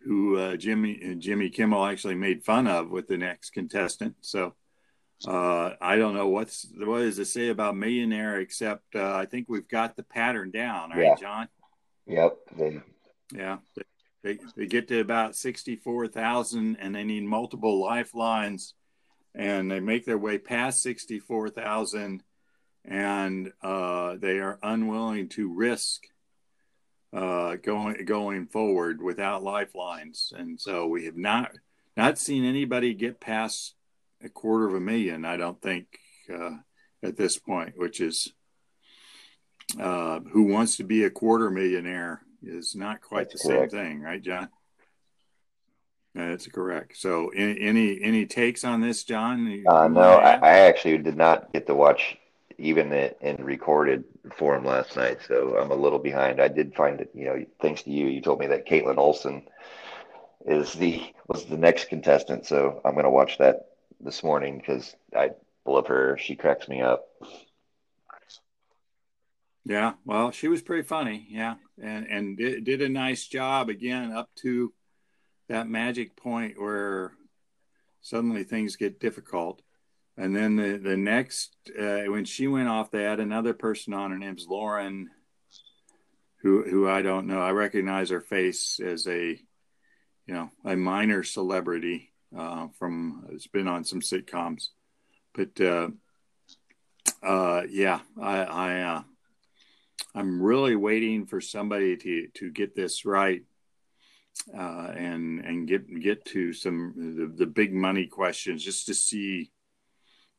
who 0.00 0.36
uh, 0.36 0.56
Jimmy 0.56 1.16
Jimmy 1.18 1.48
Kimmel 1.48 1.86
actually 1.86 2.14
made 2.14 2.44
fun 2.44 2.66
of 2.66 2.90
with 2.90 3.08
the 3.08 3.16
next 3.16 3.50
contestant. 3.50 4.16
So. 4.20 4.54
I 5.26 5.96
don't 5.96 6.12
know 6.12 6.28
what's 6.28 6.66
what 6.76 7.00
is 7.00 7.16
to 7.16 7.24
say 7.24 7.48
about 7.48 7.74
millionaire, 7.74 8.38
except 8.38 8.94
I 8.94 9.24
think 9.24 9.46
we've 9.48 9.66
got 9.66 9.96
the 9.96 10.02
pattern 10.02 10.50
down, 10.50 10.90
right, 10.90 11.04
yeah. 11.04 11.14
John? 11.18 11.48
Yep. 12.06 12.36
They, 12.56 12.80
yeah. 13.34 13.58
They, 14.22 14.38
they 14.56 14.66
get 14.66 14.88
to 14.88 15.00
about 15.00 15.36
64,000 15.36 16.76
and 16.80 16.94
they 16.94 17.04
need 17.04 17.24
multiple 17.24 17.80
lifelines 17.80 18.74
and 19.34 19.70
they 19.70 19.80
make 19.80 20.04
their 20.04 20.18
way 20.18 20.38
past 20.38 20.82
64,000 20.82 22.22
and 22.84 23.52
uh, 23.62 24.16
they 24.16 24.38
are 24.38 24.58
unwilling 24.62 25.28
to 25.30 25.52
risk 25.52 26.02
uh, 27.12 27.56
going 27.56 28.04
going 28.04 28.46
forward 28.46 29.00
without 29.02 29.42
lifelines. 29.42 30.32
And 30.36 30.60
so 30.60 30.86
we 30.86 31.06
have 31.06 31.16
not 31.16 31.52
not 31.96 32.18
seen 32.18 32.44
anybody 32.44 32.94
get 32.94 33.20
past 33.20 33.74
a 34.22 34.28
quarter 34.28 34.66
of 34.66 34.74
a 34.74 34.80
million. 34.80 35.24
I 35.24 35.36
don't 35.36 35.60
think 35.60 35.86
uh, 36.32 36.56
at 37.02 37.16
this 37.16 37.38
point, 37.38 37.74
which 37.76 38.00
is 38.00 38.32
uh, 39.80 40.20
who 40.30 40.44
wants 40.44 40.76
to 40.76 40.84
be 40.84 41.04
a 41.04 41.10
quarter 41.10 41.50
millionaire 41.50 42.22
is 42.42 42.74
not 42.74 43.00
quite 43.00 43.30
That's 43.30 43.42
the 43.42 43.48
correct. 43.48 43.72
same 43.72 43.80
thing, 43.80 44.00
right, 44.00 44.22
John? 44.22 44.48
That's 46.14 46.46
correct. 46.46 46.96
So, 46.96 47.28
any 47.28 47.60
any, 47.60 48.02
any 48.02 48.26
takes 48.26 48.64
on 48.64 48.80
this, 48.80 49.04
John? 49.04 49.64
Uh, 49.68 49.88
no, 49.88 50.00
I, 50.00 50.34
I, 50.36 50.58
actually 50.60 50.96
did 50.98 51.16
not 51.16 51.52
get 51.52 51.66
to 51.66 51.74
watch 51.74 52.16
even 52.56 52.88
the 52.88 53.14
in 53.20 53.44
recorded 53.44 54.04
form 54.34 54.64
last 54.64 54.96
night, 54.96 55.18
so 55.28 55.58
I'm 55.58 55.70
a 55.70 55.74
little 55.74 55.98
behind. 55.98 56.40
I 56.40 56.48
did 56.48 56.74
find 56.74 57.02
it, 57.02 57.10
you 57.12 57.26
know, 57.26 57.44
thanks 57.60 57.82
to 57.82 57.90
you, 57.90 58.06
you 58.06 58.22
told 58.22 58.40
me 58.40 58.46
that 58.46 58.66
Kaitlin 58.66 58.96
Olson 58.96 59.42
is 60.46 60.72
the 60.72 61.02
was 61.28 61.44
the 61.44 61.58
next 61.58 61.88
contestant, 61.88 62.46
so 62.46 62.80
I'm 62.84 62.92
going 62.92 63.04
to 63.04 63.10
watch 63.10 63.36
that 63.38 63.66
this 64.00 64.22
morning 64.22 64.56
because 64.56 64.94
I 65.14 65.30
love 65.66 65.88
her. 65.88 66.16
She 66.18 66.36
cracks 66.36 66.68
me 66.68 66.80
up. 66.80 67.08
Yeah, 69.68 69.94
well, 70.04 70.30
she 70.30 70.46
was 70.46 70.62
pretty 70.62 70.84
funny, 70.84 71.26
yeah, 71.28 71.56
and 71.82 72.06
and 72.06 72.38
did, 72.38 72.62
did 72.62 72.82
a 72.82 72.88
nice 72.88 73.26
job 73.26 73.68
again 73.68 74.12
up 74.12 74.30
to 74.42 74.72
that 75.48 75.68
magic 75.68 76.16
point 76.16 76.54
where 76.56 77.14
suddenly 78.00 78.44
things 78.44 78.76
get 78.76 79.00
difficult. 79.00 79.60
And 80.16 80.34
then 80.36 80.54
the, 80.54 80.78
the 80.78 80.96
next, 80.96 81.56
uh, 81.78 82.04
when 82.04 82.24
she 82.24 82.46
went 82.46 82.68
off, 82.68 82.92
they 82.92 83.02
had 83.02 83.18
another 83.18 83.54
person 83.54 83.92
on. 83.92 84.12
Her 84.12 84.18
name's 84.18 84.46
Lauren, 84.48 85.10
who 86.42 86.62
who 86.62 86.88
I 86.88 87.02
don't 87.02 87.26
know. 87.26 87.40
I 87.40 87.50
recognize 87.50 88.10
her 88.10 88.20
face 88.20 88.78
as 88.78 89.08
a, 89.08 89.36
you 90.26 90.34
know, 90.34 90.48
a 90.64 90.76
minor 90.76 91.24
celebrity 91.24 92.12
uh, 92.38 92.68
from. 92.78 93.26
It's 93.32 93.48
been 93.48 93.66
on 93.66 93.82
some 93.82 94.00
sitcoms, 94.00 94.68
but 95.34 95.60
uh, 95.60 95.88
uh, 97.20 97.62
yeah, 97.68 97.98
I, 98.22 98.38
I 98.38 98.80
uh, 98.80 99.02
I'm 100.14 100.40
really 100.40 100.76
waiting 100.76 101.26
for 101.26 101.40
somebody 101.40 101.96
to 101.96 102.28
to 102.34 102.50
get 102.50 102.74
this 102.74 103.04
right 103.04 103.42
uh, 104.56 104.92
and 104.96 105.40
and 105.40 105.68
get 105.68 106.00
get 106.00 106.24
to 106.26 106.52
some 106.52 106.94
the, 106.96 107.26
the 107.26 107.46
big 107.46 107.72
money 107.72 108.06
questions 108.06 108.64
just 108.64 108.86
to 108.86 108.94
see 108.94 109.50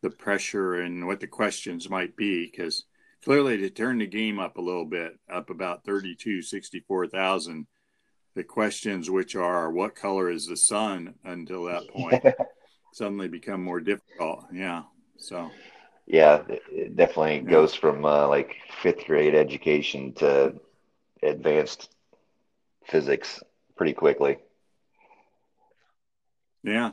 the 0.01 0.09
pressure 0.09 0.75
and 0.81 1.07
what 1.07 1.19
the 1.19 1.27
questions 1.27 1.89
might 1.89 2.15
be 2.15 2.45
because 2.45 2.85
clearly 3.23 3.57
to 3.57 3.69
turn 3.69 3.97
the 3.97 4.05
game 4.05 4.39
up 4.39 4.57
a 4.57 4.61
little 4.61 4.85
bit 4.85 5.13
up 5.31 5.49
about 5.49 5.83
32 5.83 6.41
64,000 6.41 7.65
the 8.35 8.43
questions 8.43 9.09
which 9.09 9.35
are 9.35 9.71
what 9.71 9.95
color 9.95 10.29
is 10.29 10.45
the 10.45 10.57
sun 10.57 11.15
until 11.23 11.63
that 11.65 11.87
point 11.93 12.23
suddenly 12.93 13.27
become 13.27 13.63
more 13.63 13.79
difficult. 13.79 14.45
Yeah 14.53 14.83
so 15.17 15.49
yeah 16.07 16.41
it 16.71 16.95
definitely 16.95 17.39
goes 17.39 17.75
from 17.75 18.05
uh, 18.05 18.27
like 18.27 18.55
fifth 18.81 19.05
grade 19.05 19.35
education 19.35 20.13
to 20.13 20.55
advanced 21.21 21.89
physics 22.87 23.41
pretty 23.75 23.93
quickly. 23.93 24.37
Yeah. 26.63 26.91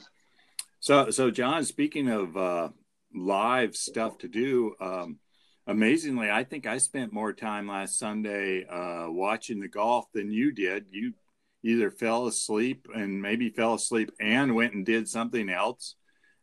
So, 0.81 1.11
so 1.11 1.31
John, 1.31 1.65
speaking 1.65 2.09
of 2.11 2.37
uh, 2.37 2.69
live 3.15 3.75
stuff 3.75 4.19
to 4.19 4.29
do, 4.29 4.75
um, 4.81 5.19
amazingly, 5.67 6.31
I 6.31 6.45
think 6.45 6.67
I 6.67 6.79
spent 6.79 7.13
more 7.13 7.33
time 7.33 7.69
last 7.69 7.99
Sunday 7.99 8.67
uh, 8.67 9.07
watching 9.11 9.61
the 9.61 9.69
golf 9.69 10.07
than 10.13 10.31
you 10.31 10.53
did. 10.53 10.87
You 10.91 11.15
either 11.63 11.91
fell 11.91 12.27
asleep 12.27 12.87
and 12.95 13.23
maybe 13.23 13.49
fell 13.49 13.75
asleep 13.75 14.11
and 14.21 14.55
went 14.55 14.75
and 14.75 14.85
did 14.85 15.09
something 15.09 15.49
else, 15.49 15.95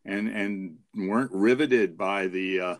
and 0.05 0.27
and 0.27 0.77
weren't 0.95 1.31
riveted 1.31 1.97
by 1.97 2.27
the 2.27 2.59
uh, 2.59 2.75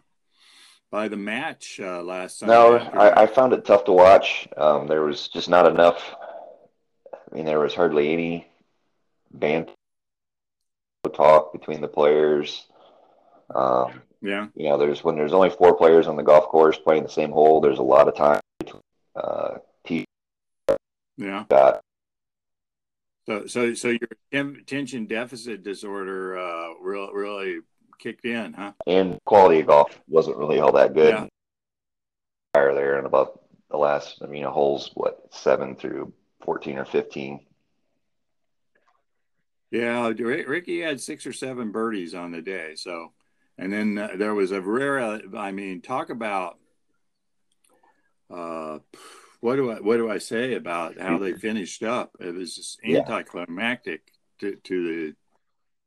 by 0.89 1.07
the 1.07 1.17
match 1.17 1.79
uh, 1.81 2.01
last 2.01 2.39
Sunday. 2.39 2.53
No, 2.53 2.77
I, 2.77 3.23
I, 3.23 3.27
found 3.27 3.53
it 3.53 3.63
tough 3.65 3.85
to 3.85 3.93
watch. 3.93 4.47
Um, 4.57 4.87
there 4.87 5.03
was 5.03 5.29
just 5.29 5.47
not 5.47 5.65
enough 5.65 6.15
I 7.31 7.35
mean, 7.35 7.45
there 7.45 7.59
was 7.59 7.73
hardly 7.73 8.11
any 8.11 8.47
banter 9.31 9.73
talk 11.13 11.53
between 11.53 11.81
the 11.81 11.87
players. 11.87 12.65
Um, 13.53 14.01
yeah. 14.21 14.47
You 14.55 14.69
know, 14.69 14.77
there's 14.77 15.03
when 15.03 15.15
there's 15.15 15.33
only 15.33 15.49
four 15.49 15.75
players 15.75 16.07
on 16.07 16.17
the 16.17 16.23
golf 16.23 16.47
course 16.47 16.77
playing 16.77 17.03
the 17.03 17.09
same 17.09 17.31
hole. 17.31 17.61
There's 17.61 17.79
a 17.79 17.83
lot 17.83 18.07
of 18.07 18.15
time. 18.15 18.41
Uh, 19.15 19.57
yeah. 21.17 21.43
So, 23.31 23.45
so, 23.47 23.73
so 23.73 23.87
your 23.87 24.09
attention 24.59 25.05
deficit 25.05 25.63
disorder 25.63 26.37
uh, 26.37 26.73
really, 26.81 27.13
really 27.13 27.59
kicked 27.97 28.25
in, 28.25 28.51
huh? 28.51 28.73
And 28.85 29.19
quality 29.23 29.61
of 29.61 29.67
golf 29.67 30.01
wasn't 30.09 30.35
really 30.35 30.59
all 30.59 30.73
that 30.73 30.93
good. 30.93 31.13
Yeah. 31.13 31.27
Higher 32.53 32.75
there 32.75 32.97
and 32.97 33.07
about 33.07 33.39
the 33.69 33.77
last, 33.77 34.17
I 34.21 34.25
mean, 34.25 34.43
a 34.43 34.51
holes 34.51 34.91
what 34.95 35.21
seven 35.29 35.77
through 35.77 36.11
14 36.43 36.79
or 36.79 36.83
15. 36.83 37.39
Yeah, 39.71 40.09
Rickie 40.09 40.81
had 40.81 40.99
six 40.99 41.25
or 41.25 41.31
seven 41.31 41.71
birdies 41.71 42.13
on 42.13 42.31
the 42.31 42.41
day. 42.41 42.75
So, 42.75 43.13
and 43.57 43.71
then 43.71 43.97
uh, 43.97 44.09
there 44.17 44.35
was 44.35 44.51
a 44.51 44.59
rare. 44.59 45.21
I 45.37 45.51
mean, 45.53 45.79
talk 45.79 46.09
about 46.09 46.57
uh, 48.29 48.79
what 49.41 49.57
do 49.57 49.71
I 49.71 49.75
what 49.75 49.97
do 49.97 50.09
I 50.09 50.19
say 50.19 50.53
about 50.53 50.99
how 50.99 51.17
they 51.17 51.33
finished 51.33 51.83
up? 51.83 52.15
It 52.19 52.33
was 52.33 52.55
just 52.55 52.79
anticlimactic 52.83 54.01
to, 54.39 54.55
to 54.55 54.87
the 54.87 55.15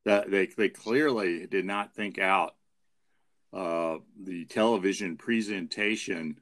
that 0.04 0.30
they 0.30 0.46
they 0.46 0.68
clearly 0.68 1.46
did 1.46 1.64
not 1.64 1.94
think 1.94 2.18
out 2.18 2.54
uh, 3.52 3.98
the 4.22 4.44
television 4.46 5.16
presentation 5.16 6.36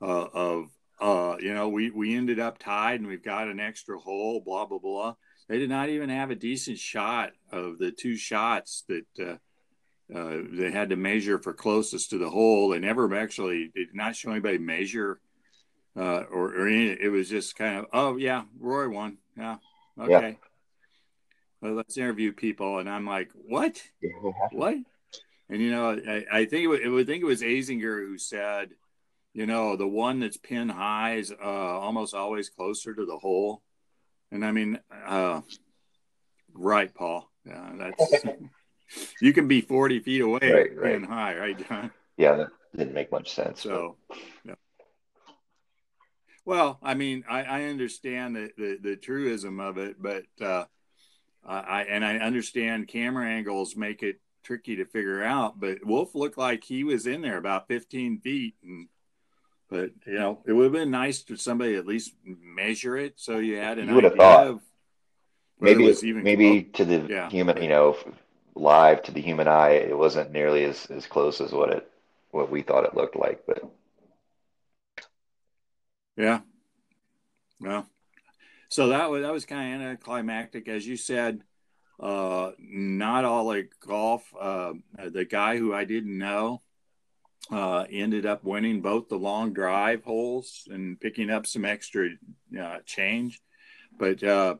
uh, 0.00 0.26
of 0.34 0.68
uh, 1.02 1.36
you 1.40 1.52
know, 1.52 1.68
we 1.68 1.90
we 1.90 2.14
ended 2.14 2.38
up 2.38 2.58
tied 2.58 3.00
and 3.00 3.08
we've 3.08 3.24
got 3.24 3.48
an 3.48 3.58
extra 3.58 3.98
hole, 3.98 4.40
blah 4.40 4.64
blah 4.66 4.78
blah. 4.78 5.14
They 5.48 5.58
did 5.58 5.68
not 5.68 5.88
even 5.88 6.08
have 6.08 6.30
a 6.30 6.36
decent 6.36 6.78
shot 6.78 7.32
of 7.50 7.78
the 7.78 7.90
two 7.90 8.16
shots 8.16 8.84
that 8.88 9.06
uh, 9.20 10.16
uh, 10.16 10.42
they 10.52 10.70
had 10.70 10.90
to 10.90 10.96
measure 10.96 11.40
for 11.40 11.52
closest 11.52 12.10
to 12.10 12.18
the 12.18 12.30
hole. 12.30 12.68
They 12.68 12.78
never 12.78 13.12
actually 13.16 13.72
did 13.74 13.88
not 13.94 14.14
show 14.14 14.30
anybody 14.30 14.58
measure, 14.58 15.20
uh, 15.96 16.24
or, 16.30 16.54
or 16.54 16.66
any, 16.68 16.88
it 16.88 17.10
was 17.10 17.28
just 17.28 17.56
kind 17.56 17.78
of, 17.78 17.86
oh 17.92 18.16
yeah, 18.16 18.42
Rory 18.58 18.88
won, 18.88 19.18
yeah, 19.36 19.56
okay. 19.98 20.10
Yeah. 20.10 20.34
Well, 21.60 21.74
let's 21.74 21.96
interview 21.96 22.32
people, 22.32 22.78
and 22.78 22.90
I'm 22.90 23.06
like, 23.06 23.30
what, 23.34 23.80
what? 24.50 24.74
And 25.48 25.60
you 25.60 25.70
know, 25.70 25.90
I, 25.90 26.24
I 26.32 26.44
think 26.46 26.64
it, 26.64 26.66
was, 26.66 26.80
it 26.82 26.88
would 26.88 27.06
think 27.06 27.22
it 27.22 27.26
was 27.26 27.42
Azinger 27.42 28.00
who 28.04 28.18
said 28.18 28.70
you 29.34 29.46
know, 29.46 29.76
the 29.76 29.86
one 29.86 30.20
that's 30.20 30.36
pin 30.36 30.68
high 30.68 31.14
is 31.14 31.32
uh, 31.32 31.46
almost 31.46 32.14
always 32.14 32.50
closer 32.50 32.94
to 32.94 33.06
the 33.06 33.16
hole. 33.16 33.62
And 34.30 34.44
I 34.44 34.52
mean, 34.52 34.78
uh, 35.06 35.40
right, 36.52 36.92
Paul. 36.94 37.30
Yeah, 37.46 37.70
that's 37.76 38.24
you 39.20 39.32
can 39.32 39.48
be 39.48 39.60
40 39.60 40.00
feet 40.00 40.20
away 40.20 40.38
right, 40.42 40.76
right. 40.76 40.92
pin 40.92 41.04
high, 41.04 41.36
right, 41.36 41.68
John? 41.68 41.90
Yeah, 42.16 42.36
that 42.36 42.48
didn't 42.76 42.94
make 42.94 43.10
much 43.10 43.32
sense. 43.32 43.62
So, 43.62 43.96
yeah. 44.44 44.54
Well, 46.44 46.78
I 46.82 46.94
mean, 46.94 47.24
I, 47.28 47.42
I 47.42 47.62
understand 47.64 48.34
the, 48.34 48.50
the, 48.56 48.78
the, 48.82 48.96
truism 48.96 49.60
of 49.60 49.78
it, 49.78 50.02
but 50.02 50.24
uh, 50.40 50.64
I 51.44 51.84
and 51.84 52.04
I 52.04 52.16
understand 52.18 52.88
camera 52.88 53.28
angles 53.28 53.76
make 53.76 54.02
it 54.02 54.20
tricky 54.42 54.76
to 54.76 54.84
figure 54.84 55.22
out. 55.22 55.60
But 55.60 55.84
Wolff 55.84 56.14
looked 56.14 56.38
like 56.38 56.64
he 56.64 56.82
was 56.84 57.06
in 57.06 57.20
there 57.22 57.36
about 57.36 57.68
15 57.68 58.20
feet, 58.20 58.54
and 58.62 58.88
but 59.68 59.90
you 60.06 60.14
know, 60.14 60.40
it 60.44 60.52
would 60.52 60.64
have 60.64 60.72
been 60.72 60.90
nice 60.90 61.22
to 61.24 61.36
somebody 61.36 61.76
at 61.76 61.86
least 61.86 62.12
measure 62.24 62.96
it 62.96 63.14
so 63.16 63.38
you 63.38 63.56
had 63.56 63.78
an 63.78 63.88
you 63.88 63.94
would 63.94 64.04
have 64.04 64.16
thought. 64.16 64.60
maybe 65.60 65.84
even 66.02 66.22
maybe 66.22 66.62
close. 66.62 66.76
to 66.76 66.84
the 66.84 67.06
yeah. 67.08 67.30
human, 67.30 67.62
you 67.62 67.68
know, 67.68 67.96
live 68.54 69.02
to 69.04 69.12
the 69.12 69.20
human 69.20 69.48
eye, 69.48 69.70
it 69.70 69.96
wasn't 69.96 70.32
nearly 70.32 70.64
as, 70.64 70.86
as 70.86 71.06
close 71.06 71.40
as 71.40 71.52
what 71.52 71.70
it 71.70 71.88
what 72.32 72.50
we 72.50 72.62
thought 72.62 72.84
it 72.84 72.94
looked 72.94 73.16
like. 73.16 73.44
But 73.46 73.62
yeah, 76.16 76.40
well, 77.60 77.86
so 78.68 78.88
that 78.88 79.10
was 79.10 79.22
that 79.22 79.32
was 79.32 79.44
kind 79.44 79.82
of 79.82 79.88
anticlimactic, 79.88 80.68
as 80.68 80.86
you 80.86 80.96
said. 80.96 81.42
Uh, 82.00 82.50
not 82.58 83.24
all 83.24 83.44
like 83.44 83.72
golf. 83.86 84.24
Uh, 84.38 84.72
the 85.10 85.24
guy 85.24 85.56
who 85.56 85.72
I 85.72 85.84
didn't 85.84 86.18
know 86.18 86.62
uh, 87.50 87.84
ended 87.90 88.26
up 88.26 88.44
winning 88.44 88.80
both 88.80 89.08
the 89.08 89.16
long 89.16 89.52
drive 89.52 90.04
holes 90.04 90.66
and 90.70 91.00
picking 91.00 91.30
up 91.30 91.46
some 91.46 91.64
extra 91.64 92.10
uh, 92.60 92.78
change. 92.86 93.40
But 93.98 94.22
uh, 94.22 94.56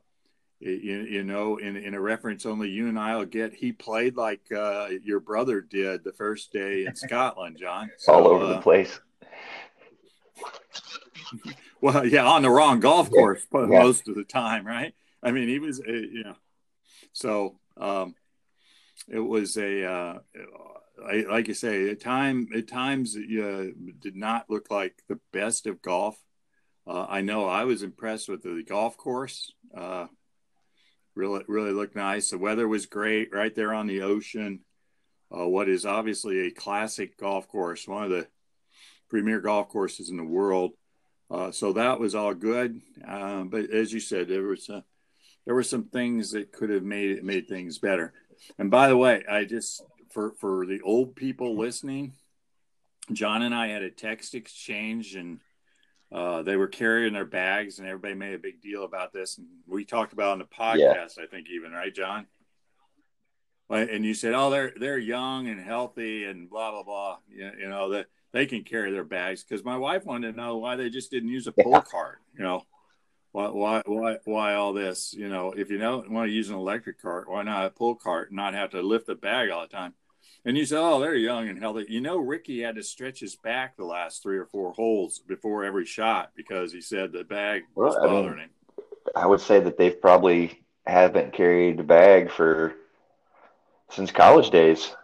you, 0.61 1.01
you 1.01 1.25
know, 1.25 1.57
in, 1.57 1.77
in 1.77 1.95
a 1.95 2.01
reference 2.01 2.47
only 2.47 2.69
you 2.69 2.89
and 2.89 2.99
I'll 2.99 3.25
get, 3.25 3.55
he 3.55 3.73
played 3.73 4.17
like 4.17 4.41
uh, 4.55 4.89
your 5.03 5.21
brother 5.21 5.61
did 5.61 6.05
the 6.05 6.13
first 6.13 6.53
day 6.53 6.87
in 6.87 6.95
Scotland, 6.97 7.57
John. 7.59 7.91
So, 7.99 8.13
All 8.13 8.29
over 8.29 8.45
uh, 8.45 8.55
the 8.55 8.61
place. 8.61 9.01
well, 11.81 12.07
yeah, 12.07 12.25
on 12.25 12.43
the 12.43 12.51
wrong 12.51 12.81
golf 12.81 13.11
course 13.11 13.47
yeah. 13.53 13.67
most 13.67 14.09
of 14.09 14.15
the 14.15 14.25
time, 14.25 14.67
right? 14.67 14.95
I 15.23 15.31
mean, 15.31 15.49
he 15.49 15.59
was, 15.59 15.81
uh, 15.81 15.93
you 15.93 16.25
know, 16.25 16.37
so 17.13 17.59
um, 17.77 18.15
it 19.09 19.21
was 19.21 19.57
a, 19.57 19.85
uh, 19.85 20.19
I, 21.07 21.25
like 21.29 21.49
you 21.49 21.55
say, 21.55 21.91
at 21.91 22.01
time 22.01 22.49
at 22.55 22.69
times 22.69 23.17
uh, 23.17 23.67
did 23.99 24.17
not 24.17 24.47
look 24.49 24.71
like 24.71 24.95
the 25.09 25.19
best 25.33 25.67
of 25.67 25.83
golf. 25.83 26.17
Uh, 26.87 27.07
I 27.09 27.21
know 27.21 27.47
I 27.47 27.65
was 27.65 27.83
impressed 27.83 28.29
with 28.29 28.43
the 28.43 28.65
golf 28.67 28.97
course. 28.97 29.53
Uh, 29.77 30.07
really, 31.15 31.45
really 31.49 31.73
looked 31.73 31.97
nice. 31.97 32.31
The 32.31 32.39
weather 32.39 32.67
was 32.67 32.87
great, 32.87 33.33
right 33.33 33.55
there 33.55 33.75
on 33.75 33.87
the 33.87 34.03
ocean. 34.03 34.61
Uh, 35.35 35.49
what 35.49 35.69
is 35.69 35.87
obviously 35.87 36.47
a 36.47 36.51
classic 36.51 37.17
golf 37.17 37.49
course, 37.49 37.89
one 37.89 38.05
of 38.05 38.11
the 38.11 38.27
premier 39.09 39.41
golf 39.41 39.69
courses 39.69 40.11
in 40.11 40.17
the 40.17 40.25
world. 40.25 40.73
Uh, 41.33 41.51
so 41.51 41.73
that 41.73 41.99
was 41.99 42.15
all 42.15 42.35
good. 42.35 42.81
Uh, 43.07 43.45
but 43.45 43.71
as 43.71 43.93
you 43.93 44.01
said, 44.01 44.29
there 44.29 44.43
was 44.43 44.71
there 45.47 45.55
were 45.55 45.63
some 45.63 45.85
things 45.85 46.33
that 46.33 46.53
could 46.53 46.71
have 46.71 46.83
made 46.83 47.25
made 47.25 47.49
things 47.49 47.79
better. 47.79 48.13
And 48.59 48.71
by 48.71 48.89
the 48.89 48.97
way, 48.97 49.25
I 49.29 49.45
just 49.45 49.83
for 50.11 50.33
for 50.33 50.67
the 50.67 50.83
old 50.83 51.17
people 51.17 51.57
listening, 51.57 52.13
John 53.13 53.43
and 53.43 53.55
I 53.55 53.69
had 53.69 53.83
a 53.83 53.91
text 53.91 54.35
exchange, 54.35 55.15
and 55.15 55.41
uh, 56.13 56.43
they 56.43 56.57
were 56.57 56.69
carrying 56.69 57.15
their 57.15 57.25
bags, 57.25 57.79
and 57.79 57.89
everybody 57.89 58.15
made 58.15 58.35
a 58.35 58.39
big 58.39 58.61
deal 58.61 58.85
about 58.85 59.15
this. 59.15 59.39
And 59.39 59.47
we 59.67 59.87
talked 59.87 60.13
about 60.13 60.33
on 60.33 60.39
the 60.39 60.45
podcast, 60.45 61.17
yeah. 61.17 61.25
I 61.25 61.27
think, 61.31 61.49
even 61.51 61.73
right, 61.73 61.95
John. 61.95 62.27
And 63.71 64.05
you 64.05 64.13
said, 64.13 64.35
"Oh, 64.35 64.51
they're 64.51 64.75
they're 64.77 64.99
young 64.99 65.49
and 65.49 65.59
healthy, 65.59 66.25
and 66.25 66.51
blah 66.51 66.73
blah 66.73 66.83
blah." 66.83 67.19
You, 67.31 67.53
you 67.59 67.69
know 67.71 67.89
that 67.91 68.07
they 68.33 68.47
can 68.47 68.65
carry 68.65 68.91
their 68.93 69.05
bags 69.05 69.45
because 69.45 69.65
my 69.65 69.77
wife 69.77 70.05
wanted 70.05 70.33
to 70.33 70.41
know 70.41 70.57
why 70.57 70.77
they 70.77 70.91
just 70.91 71.11
didn't 71.11 71.29
use 71.29 71.47
a 71.47 71.53
pull 71.53 71.73
yeah. 71.73 71.83
cart. 71.83 72.19
You 72.37 72.45
know, 72.45 72.63
why 73.33 73.49
why 73.49 73.83
why 73.87 74.17
why 74.25 74.55
all 74.55 74.73
this? 74.73 75.15
You 75.17 75.29
know, 75.29 75.53
if 75.57 75.71
you 75.71 75.79
don't 75.79 76.11
want 76.11 76.29
to 76.29 76.33
use 76.33 76.49
an 76.49 76.57
electric 76.57 77.01
cart, 77.01 77.29
why 77.29 77.43
not 77.43 77.67
a 77.67 77.71
pull 77.71 77.95
cart 77.95 78.31
and 78.31 78.37
not 78.37 78.55
have 78.55 78.71
to 78.71 78.83
lift 78.83 79.07
the 79.07 79.15
bag 79.15 79.51
all 79.51 79.63
the 79.63 79.69
time? 79.69 79.95
And 80.45 80.57
you 80.57 80.65
say, 80.67 80.77
oh, 80.77 80.99
they're 80.99 81.15
young 81.15 81.49
and 81.49 81.59
healthy. 81.59 81.87
You 81.89 82.01
know, 82.01 82.17
Rickie 82.17 82.63
had 82.63 82.75
to 82.75 82.83
stretch 82.83 83.21
his 83.21 83.37
back 83.37 83.77
the 83.77 83.85
last 83.85 84.23
three 84.23 84.39
or 84.39 84.47
four 84.47 84.73
holes 84.73 85.21
before 85.21 85.65
every 85.65 85.85
shot 85.85 86.33
because 86.35 86.73
he 86.73 86.81
said 86.81 87.13
the 87.13 87.23
bag 87.23 87.63
was 87.77 87.95
bothering 87.95 88.27
I 88.27 88.31
mean, 88.31 88.39
him. 88.39 88.51
I 89.15 89.27
would 89.27 89.41
say 89.41 89.61
that 89.61 89.79
they've 89.79 90.01
probably 90.01 90.65
haven't 90.85 91.33
carried 91.33 91.79
a 91.79 91.85
bag 91.85 92.31
for 92.31 92.75
since 93.91 94.11
college 94.11 94.51
days. 94.51 94.95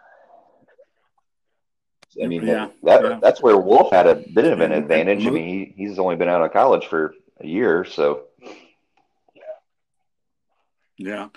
I 2.22 2.26
mean, 2.26 2.46
yeah, 2.46 2.68
that, 2.82 3.02
yeah. 3.02 3.18
that's 3.22 3.42
where 3.42 3.56
Wolff 3.56 3.92
had 3.92 4.06
a 4.06 4.16
bit 4.16 4.46
of 4.46 4.60
an 4.60 4.72
advantage. 4.72 5.26
I 5.26 5.30
mean, 5.30 5.74
he, 5.76 5.84
he's 5.84 5.98
only 5.98 6.16
been 6.16 6.28
out 6.28 6.42
of 6.42 6.52
college 6.52 6.86
for 6.86 7.14
a 7.40 7.46
year, 7.46 7.84
so. 7.84 8.24
Yeah. 10.96 11.28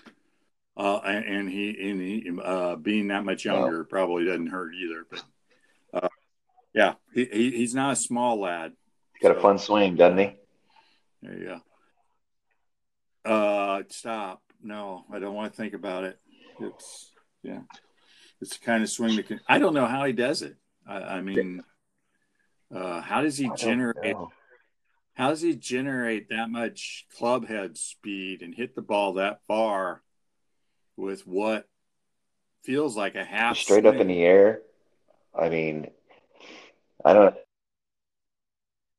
Uh, 0.75 0.97
and 1.03 1.49
he 1.49 1.89
and 1.91 2.01
he 2.01 2.31
uh, 2.43 2.75
being 2.75 3.09
that 3.09 3.23
much 3.25 3.45
younger 3.45 3.77
well, 3.77 3.85
probably 3.85 4.25
doesn't 4.25 4.47
hurt 4.47 4.73
either. 4.73 5.05
But 5.09 5.23
uh, 5.93 6.09
yeah, 6.73 6.93
he, 7.13 7.25
he, 7.25 7.51
he's 7.51 7.75
not 7.75 7.93
a 7.93 7.95
small 7.95 8.39
lad. 8.39 8.73
Got 9.21 9.33
so. 9.33 9.37
a 9.37 9.41
fun 9.41 9.59
swing, 9.59 9.95
doesn't 9.95 10.17
he? 10.17 10.35
There 11.21 11.37
you 11.37 11.59
go. 13.25 13.31
Uh, 13.31 13.83
stop. 13.89 14.41
No, 14.63 15.05
I 15.11 15.19
don't 15.19 15.35
want 15.35 15.53
to 15.53 15.57
think 15.57 15.73
about 15.73 16.05
it. 16.05 16.17
It's 16.59 17.11
yeah, 17.43 17.61
it's 18.39 18.57
the 18.57 18.65
kind 18.65 18.81
of 18.81 18.89
swing 18.89 19.17
that 19.17 19.27
can. 19.27 19.41
I 19.47 19.59
don't 19.59 19.73
know 19.73 19.85
how 19.87 20.05
he 20.05 20.13
does 20.13 20.41
it. 20.41 20.55
I, 20.87 20.97
I 20.97 21.21
mean, 21.21 21.63
uh, 22.73 23.01
how 23.01 23.21
does 23.21 23.37
he 23.37 23.49
generate? 23.55 24.15
How 25.13 25.29
does 25.29 25.41
he 25.41 25.55
generate 25.55 26.29
that 26.29 26.49
much 26.49 27.05
club 27.17 27.47
head 27.47 27.77
speed 27.77 28.41
and 28.41 28.55
hit 28.55 28.75
the 28.75 28.81
ball 28.81 29.13
that 29.13 29.41
far 29.47 30.01
with 30.95 31.27
what 31.27 31.67
feels 32.63 32.95
like 32.95 33.15
a 33.15 33.23
half 33.23 33.57
straight 33.57 33.83
swing. 33.83 33.95
up 33.95 34.01
in 34.01 34.07
the 34.07 34.23
air. 34.23 34.61
I 35.37 35.49
mean, 35.49 35.87
I 37.03 37.13
don't. 37.13 37.35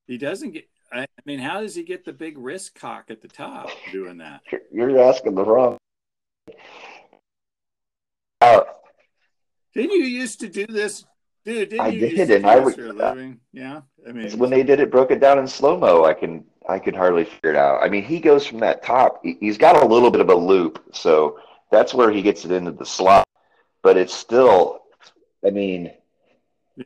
He 0.06 0.18
doesn't 0.18 0.52
get. 0.52 0.68
I 0.92 1.06
mean, 1.24 1.38
how 1.38 1.60
does 1.60 1.74
he 1.74 1.84
get 1.84 2.04
the 2.04 2.12
big 2.12 2.36
wrist 2.36 2.74
cock 2.74 3.06
at 3.08 3.22
the 3.22 3.28
top 3.28 3.70
doing 3.92 4.18
that? 4.18 4.42
You're 4.72 5.00
asking 5.00 5.34
the 5.34 5.44
wrong. 5.44 5.78
Uh, 8.40 8.60
didn't 9.72 9.92
you 9.92 10.04
used 10.04 10.40
to 10.40 10.48
do 10.48 10.66
this, 10.66 11.04
dude? 11.44 11.70
Didn't 11.70 11.80
I 11.80 11.88
you 11.88 12.16
did, 12.16 12.30
and 12.30 12.46
I 12.46 12.58
would. 12.58 12.78
Uh, 12.78 12.92
living? 12.92 13.40
Yeah, 13.52 13.82
I 14.06 14.12
mean, 14.12 14.38
when 14.38 14.50
they 14.50 14.62
did 14.62 14.80
it, 14.80 14.90
broke 14.90 15.10
it 15.10 15.20
down 15.20 15.38
in 15.38 15.46
slow 15.46 15.78
mo. 15.78 16.04
I 16.04 16.14
can, 16.14 16.44
I 16.68 16.78
could 16.78 16.96
hardly 16.96 17.24
figure 17.24 17.50
it 17.50 17.56
out. 17.56 17.82
I 17.82 17.88
mean, 17.88 18.04
he 18.04 18.20
goes 18.20 18.46
from 18.46 18.60
that 18.60 18.82
top. 18.82 19.22
He's 19.22 19.58
got 19.58 19.82
a 19.82 19.86
little 19.86 20.10
bit 20.10 20.20
of 20.20 20.28
a 20.28 20.34
loop, 20.34 20.82
so 20.92 21.38
that's 21.70 21.94
where 21.94 22.10
he 22.10 22.22
gets 22.22 22.44
it 22.44 22.52
into 22.52 22.72
the 22.72 22.86
slot. 22.86 23.26
But 23.82 23.96
it's 23.96 24.14
still, 24.14 24.82
I 25.44 25.50
mean, 25.50 25.92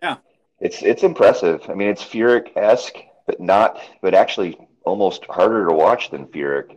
yeah, 0.03 0.17
it's 0.61 0.83
it's 0.83 1.03
impressive. 1.03 1.63
I 1.69 1.75
mean, 1.75 1.89
it's 1.89 2.03
Furyk 2.03 2.57
esque, 2.57 2.97
but 3.27 3.41
not, 3.41 3.81
but 4.03 4.15
actually 4.15 4.59
almost 4.85 5.25
harder 5.27 5.67
to 5.67 5.75
watch 5.75 6.11
than 6.11 6.27
Furyk. 6.27 6.77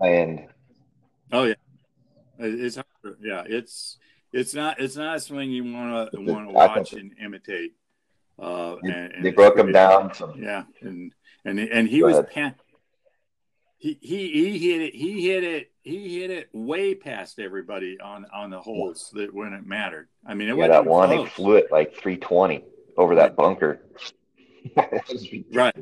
And 0.00 0.48
oh 1.32 1.44
yeah, 1.44 1.54
it's 2.38 2.78
yeah, 3.20 3.44
it's 3.46 3.98
it's 4.34 4.54
not 4.54 4.80
it's 4.80 4.96
not 4.96 5.16
a 5.16 5.20
swing 5.20 5.50
you 5.50 5.72
want 5.72 6.12
to 6.12 6.20
want 6.20 6.48
to 6.48 6.52
watch 6.52 6.92
and 6.92 7.12
imitate. 7.22 7.74
Uh, 8.36 8.76
and, 8.82 9.24
they 9.24 9.30
broke 9.30 9.56
him 9.56 9.70
down. 9.70 10.10
Yeah, 10.36 10.64
and 10.80 11.12
and 11.44 11.58
and 11.58 11.88
he 11.88 12.00
Go 12.00 12.06
was 12.06 12.24
pan- 12.32 12.56
he 13.78 13.96
he 14.00 14.28
he 14.32 14.58
hit 14.58 14.80
it. 14.82 14.94
He 14.94 15.28
hit 15.28 15.44
it. 15.44 15.70
He 15.82 16.20
hit 16.20 16.30
it 16.30 16.48
way 16.52 16.94
past 16.94 17.38
everybody 17.38 18.00
on 18.00 18.26
on 18.34 18.50
the 18.50 18.60
holes 18.60 19.10
that 19.14 19.32
when 19.32 19.52
it 19.52 19.66
mattered. 19.66 20.08
I 20.26 20.34
mean, 20.34 20.48
it 20.48 20.56
yeah, 20.56 20.68
that 20.68 20.86
one 20.86 21.10
close. 21.10 21.28
he 21.28 21.34
flew 21.34 21.56
it 21.56 21.70
like 21.70 21.94
320 21.94 22.64
over 22.96 23.14
that 23.14 23.36
bunker. 23.36 23.82
right, 25.52 25.76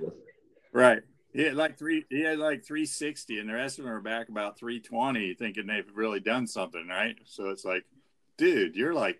right. 0.72 1.02
He 1.32 1.44
had 1.44 1.54
like 1.54 1.78
three. 1.78 2.04
He 2.10 2.22
had 2.22 2.38
like 2.38 2.64
360, 2.64 3.38
and 3.38 3.48
the 3.48 3.54
rest 3.54 3.78
of 3.78 3.84
them 3.84 3.94
are 3.94 4.00
back 4.00 4.28
about 4.28 4.58
320, 4.58 5.34
thinking 5.34 5.66
they've 5.66 5.86
really 5.94 6.20
done 6.20 6.46
something, 6.46 6.86
right? 6.88 7.16
So 7.24 7.48
it's 7.48 7.64
like, 7.64 7.84
dude, 8.36 8.76
you're 8.76 8.94
like 8.94 9.18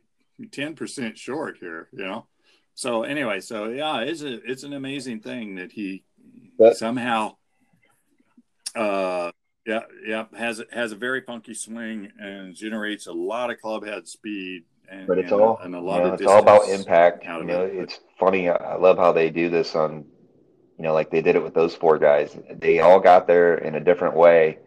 10 0.51 0.75
percent 0.75 1.19
short 1.19 1.59
here, 1.59 1.89
you 1.93 2.05
know. 2.05 2.27
So 2.75 3.03
anyway, 3.03 3.41
so 3.41 3.69
yeah, 3.69 4.01
it's 4.01 4.23
a 4.23 4.35
it's 4.51 4.63
an 4.63 4.73
amazing 4.73 5.21
thing 5.21 5.57
that 5.57 5.73
he 5.73 6.05
but, 6.59 6.77
somehow 6.77 7.37
uh, 8.75 9.31
yeah, 9.67 9.81
yeah, 10.07 10.25
has 10.37 10.63
has 10.73 10.93
a 10.93 10.97
very 10.97 11.21
funky 11.21 11.55
swing 11.55 12.11
and 12.19 12.55
generates 12.55 13.07
a 13.07 13.13
lot 13.13 13.51
of 13.51 13.61
club 13.61 13.85
head 13.85 14.09
speed. 14.09 14.65
And, 14.91 15.07
but 15.07 15.19
it's 15.19 15.33
and, 15.33 15.41
all 15.41 15.59
and 15.63 15.75
a 15.75 15.81
lot 15.81 15.99
you 15.99 16.03
know, 16.03 16.15
of 16.15 16.21
it's 16.21 16.31
all 16.31 16.41
about 16.41 16.69
impact. 16.69 17.25
You 17.25 17.45
know, 17.45 17.65
it. 17.65 17.75
it's 17.77 18.01
funny. 18.19 18.49
I 18.49 18.77
love 18.77 18.99
how 18.99 19.13
they 19.13 19.31
do 19.31 19.49
this 19.49 19.75
on, 19.75 20.05
you 20.79 20.85
know, 20.85 20.93
like 20.93 21.11
they 21.11 21.23
did 21.23 21.37
it 21.37 21.43
with 21.43 21.55
those 21.55 21.75
four 21.75 21.99
guys. 21.99 22.37
They 22.51 22.81
all 22.81 23.01
got 23.01 23.27
there 23.27 23.55
in 23.55 23.75
a 23.75 23.81
different 23.81 24.17
way, 24.17 24.59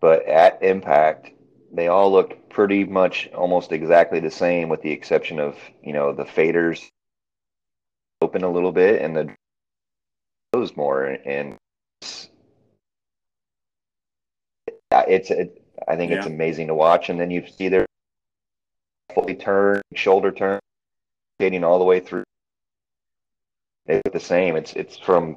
but 0.00 0.24
at 0.26 0.62
impact, 0.62 1.32
they 1.72 1.88
all 1.88 2.12
look 2.12 2.48
pretty 2.50 2.84
much 2.84 3.28
almost 3.34 3.72
exactly 3.72 4.20
the 4.20 4.30
same, 4.30 4.68
with 4.68 4.82
the 4.82 4.90
exception 4.90 5.38
of 5.38 5.56
you 5.82 5.92
know 5.92 6.12
the 6.12 6.24
faders 6.24 6.90
open 8.20 8.44
a 8.44 8.50
little 8.50 8.72
bit 8.72 9.02
and 9.02 9.16
the 9.16 9.34
goes 10.52 10.76
more 10.76 11.18
and 11.24 11.56
it's 15.08 15.30
it, 15.30 15.62
I 15.88 15.96
think 15.96 16.10
yeah. 16.10 16.18
it's 16.18 16.26
amazing 16.26 16.68
to 16.68 16.74
watch. 16.74 17.08
And 17.08 17.18
then 17.18 17.30
you 17.30 17.46
see 17.46 17.68
their 17.68 17.86
fully 19.14 19.34
turn, 19.34 19.82
shoulder 19.94 20.30
turn, 20.30 20.60
skating 21.38 21.64
all 21.64 21.78
the 21.78 21.84
way 21.84 22.00
through. 22.00 22.24
It's 23.86 24.12
the 24.12 24.20
same. 24.20 24.56
It's 24.56 24.72
it's 24.74 24.96
from 24.96 25.36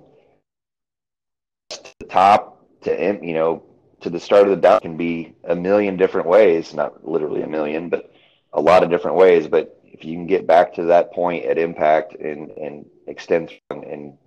the 1.70 2.06
top 2.10 2.64
to 2.82 3.20
you 3.22 3.34
know 3.34 3.64
to 4.02 4.10
the 4.10 4.20
start 4.20 4.44
of 4.44 4.50
the 4.50 4.56
down 4.58 4.80
can 4.80 4.98
be 4.98 5.36
a 5.44 5.56
million 5.56 5.98
different 5.98 6.28
ways. 6.28 6.74
Not 6.74 7.08
literally 7.08 7.42
a 7.42 7.48
million, 7.48 7.90
but 7.90 8.12
a 8.54 8.62
lot 8.62 8.84
of 8.84 8.90
different 8.90 9.18
ways. 9.18 9.48
But 9.48 9.80
if 9.84 10.04
you 10.04 10.14
can 10.14 10.28
get 10.28 10.48
back 10.48 10.74
to 10.76 10.86
that 10.86 11.14
point 11.14 11.46
at 11.46 11.58
impact 11.58 12.16
and 12.16 12.52
and 12.52 12.86
extend 13.08 13.52
and, 13.70 14.18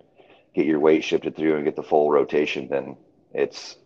get 0.55 0.65
your 0.65 0.79
weight 0.79 1.03
shifted 1.03 1.35
through 1.35 1.55
and 1.55 1.63
get 1.63 1.75
the 1.75 1.83
full 1.83 2.09
rotation, 2.09 2.67
then 2.69 2.97
it's 3.31 3.77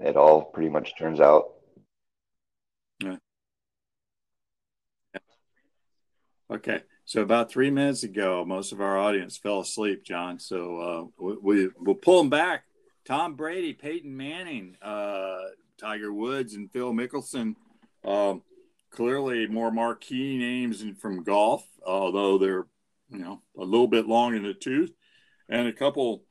it 0.00 0.16
all 0.16 0.42
pretty 0.42 0.70
much 0.70 0.96
turns 0.98 1.20
out. 1.20 1.50
Yeah. 3.04 3.16
Okay. 6.50 6.80
So 7.04 7.20
about 7.20 7.52
three 7.52 7.70
minutes 7.70 8.02
ago, 8.02 8.44
most 8.46 8.72
of 8.72 8.80
our 8.80 8.96
audience 8.96 9.36
fell 9.36 9.60
asleep, 9.60 10.02
John. 10.02 10.38
So 10.38 11.12
uh, 11.18 11.22
we, 11.22 11.36
we 11.42 11.68
will 11.78 11.94
pull 11.94 12.18
them 12.18 12.30
back 12.30 12.64
Tom 13.10 13.34
Brady, 13.34 13.72
Peyton 13.72 14.16
Manning, 14.16 14.76
uh, 14.80 15.40
Tiger 15.78 16.12
Woods, 16.12 16.54
and 16.54 16.70
Phil 16.70 16.92
Mickelson. 16.92 17.56
Um, 18.04 18.42
clearly 18.90 19.48
more 19.48 19.72
marquee 19.72 20.38
names 20.38 20.84
from 21.00 21.24
golf, 21.24 21.66
although 21.84 22.38
they're 22.38 22.68
you 23.08 23.18
know 23.18 23.42
a 23.58 23.64
little 23.64 23.88
bit 23.88 24.06
long 24.06 24.36
in 24.36 24.44
the 24.44 24.54
tooth, 24.54 24.92
and 25.48 25.66
a 25.66 25.72
couple, 25.72 26.22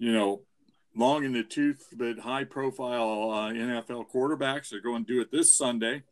you 0.00 0.12
know, 0.12 0.42
long 0.96 1.22
in 1.22 1.32
the 1.32 1.44
tooth 1.44 1.86
but 1.96 2.18
high 2.18 2.42
profile 2.42 3.30
uh, 3.30 3.52
NFL 3.52 4.06
quarterbacks 4.12 4.72
are 4.72 4.80
going 4.80 5.04
to 5.04 5.14
do 5.14 5.20
it 5.20 5.30
this 5.30 5.56
Sunday. 5.56 6.02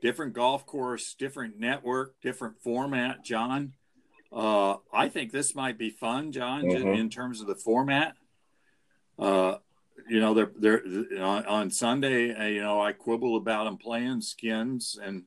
Different 0.00 0.32
golf 0.32 0.64
course, 0.64 1.14
different 1.18 1.58
network, 1.58 2.14
different 2.22 2.62
format. 2.64 3.22
John, 3.22 3.74
uh, 4.32 4.76
I 4.90 5.10
think 5.10 5.30
this 5.30 5.54
might 5.54 5.76
be 5.76 5.90
fun, 5.90 6.32
John, 6.32 6.62
mm-hmm. 6.62 6.88
in 6.88 7.10
terms 7.10 7.42
of 7.42 7.48
the 7.48 7.54
format. 7.54 8.14
Uh, 9.18 9.56
you 10.08 10.20
know, 10.20 10.34
they're 10.34 10.52
they're 10.56 11.22
on, 11.22 11.44
on 11.46 11.70
Sunday. 11.70 12.34
Uh, 12.34 12.46
you 12.46 12.62
know, 12.62 12.80
I 12.80 12.92
quibble 12.92 13.36
about 13.36 13.64
them 13.64 13.76
playing 13.76 14.20
skins, 14.20 14.98
and 15.02 15.24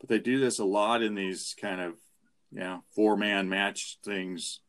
but 0.00 0.08
they 0.08 0.18
do 0.18 0.40
this 0.40 0.58
a 0.58 0.64
lot 0.64 1.02
in 1.02 1.14
these 1.14 1.54
kind 1.60 1.80
of 1.80 1.94
yeah 2.50 2.78
four 2.94 3.16
man 3.16 3.48
match 3.48 3.98
things. 4.04 4.60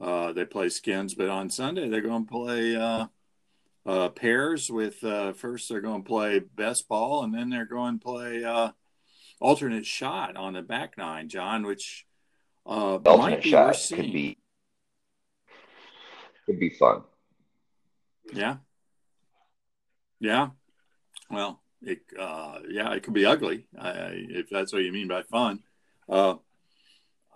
Uh, 0.00 0.32
they 0.32 0.44
play 0.44 0.68
skins, 0.68 1.14
but 1.14 1.28
on 1.28 1.48
Sunday 1.48 1.88
they're 1.88 2.00
going 2.00 2.26
to 2.26 2.30
play 2.30 2.76
uh, 2.76 3.06
uh, 3.86 4.08
pairs 4.10 4.70
with 4.70 5.02
uh, 5.04 5.32
first 5.32 5.68
they're 5.68 5.80
going 5.80 6.02
to 6.02 6.08
play 6.08 6.38
best 6.38 6.88
ball, 6.88 7.24
and 7.24 7.34
then 7.34 7.50
they're 7.50 7.64
going 7.64 7.98
to 7.98 8.04
play 8.04 8.44
uh, 8.44 8.70
alternate 9.40 9.86
shot 9.86 10.36
on 10.36 10.54
the 10.54 10.62
back 10.62 10.96
nine, 10.98 11.28
John, 11.28 11.64
which 11.64 12.06
uh, 12.66 12.96
alternate 12.96 13.44
shot 13.44 13.76
could 13.88 14.12
be 14.12 14.38
could 16.46 16.58
be 16.58 16.70
fun. 16.70 17.02
Yeah, 18.32 18.56
yeah. 20.20 20.50
Well, 21.30 21.60
it 21.82 22.00
uh, 22.18 22.58
yeah, 22.68 22.92
it 22.92 23.02
could 23.02 23.14
be 23.14 23.26
ugly 23.26 23.66
I, 23.78 24.12
if 24.12 24.50
that's 24.50 24.72
what 24.72 24.82
you 24.82 24.92
mean 24.92 25.08
by 25.08 25.22
fun. 25.22 25.60
Uh, 26.08 26.36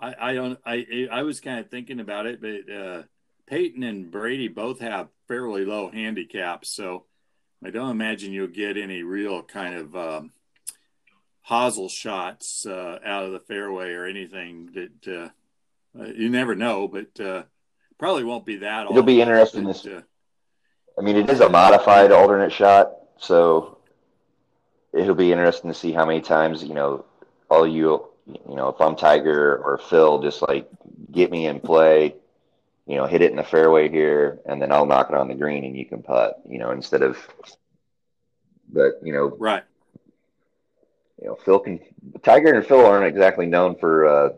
I, 0.01 0.15
I 0.19 0.35
don't. 0.35 0.59
I 0.65 1.09
I 1.11 1.23
was 1.23 1.41
kind 1.41 1.61
of 1.61 1.71
thinking 1.71 2.01
about 2.01 2.27
it, 2.27 2.41
but 2.41 2.73
uh, 2.73 3.03
Peyton 3.47 3.83
and 3.83 4.11
Brady 4.11 4.49
both 4.49 4.81
have 4.81 5.09
fairly 5.29 5.65
low 5.65 5.91
handicaps, 5.91 6.69
so 6.69 7.05
I 7.65 7.71
don't 7.71 7.91
imagine 7.91 8.33
you'll 8.33 8.49
get 8.49 8.77
any 8.77 9.03
real 9.03 9.43
kind 9.43 9.75
of 9.75 9.97
um, 9.97 10.33
hosel 11.49 11.89
shots 11.89 12.67
uh, 12.67 12.99
out 13.05 13.25
of 13.25 13.33
the 13.33 13.41
fairway 13.41 13.93
or 13.93 14.05
anything 14.05 14.71
that 14.75 15.09
uh, 15.09 15.29
uh 16.01 16.07
you 16.07 16.29
never 16.29 16.55
know, 16.55 16.89
but 16.89 17.19
uh, 17.21 17.43
probably 17.99 18.25
won't 18.25 18.47
be 18.47 18.57
that. 18.57 18.87
It'll 18.87 19.03
be 19.03 19.21
interesting. 19.21 19.65
But, 19.65 19.83
this, 19.83 20.03
I 20.99 21.03
mean, 21.03 21.17
it 21.17 21.29
is 21.29 21.41
a 21.41 21.49
modified 21.49 22.11
alternate 22.11 22.53
shot, 22.53 22.93
so 23.19 23.79
it'll 24.93 25.15
be 25.15 25.33
interesting 25.33 25.71
to 25.71 25.79
see 25.79 25.93
how 25.93 26.07
many 26.07 26.21
times 26.21 26.63
you 26.63 26.75
know 26.75 27.05
all 27.51 27.67
you 27.67 28.07
you 28.27 28.57
know 28.57 28.69
if 28.69 28.81
I'm 28.81 28.97
Tiger 28.97 29.57
or 29.59 29.79
Phil, 29.79 30.23
just 30.23 30.43
like 30.43 30.69
get 31.13 31.31
me 31.31 31.47
in 31.47 31.61
play, 31.61 32.15
you 32.87 32.97
know, 32.97 33.07
hit 33.07 33.21
it 33.21 33.31
in 33.31 33.37
the 33.37 33.43
fairway 33.43 33.89
here, 33.89 34.39
and 34.47 34.63
then 34.63 34.73
I'll 34.73 34.87
knock 34.87 35.11
it 35.11 35.17
on 35.17 35.29
the 35.29 35.35
green 35.35 35.65
and 35.65 35.77
you 35.77 35.85
can 35.85 36.03
putt, 36.03 36.41
you 36.49 36.59
know, 36.59 36.71
instead 36.71 37.03
of. 37.03 37.19
But 38.69 39.01
you 39.03 39.13
know, 39.13 39.37
right. 39.39 39.65
You 41.21 41.29
know, 41.29 41.35
Phil 41.45 41.59
can 41.59 41.81
Tiger 42.23 42.55
and 42.55 42.67
Phil 42.67 42.85
aren't 42.85 43.07
exactly 43.07 43.47
known 43.47 43.77
for 43.77 44.07
uh, 44.07 44.29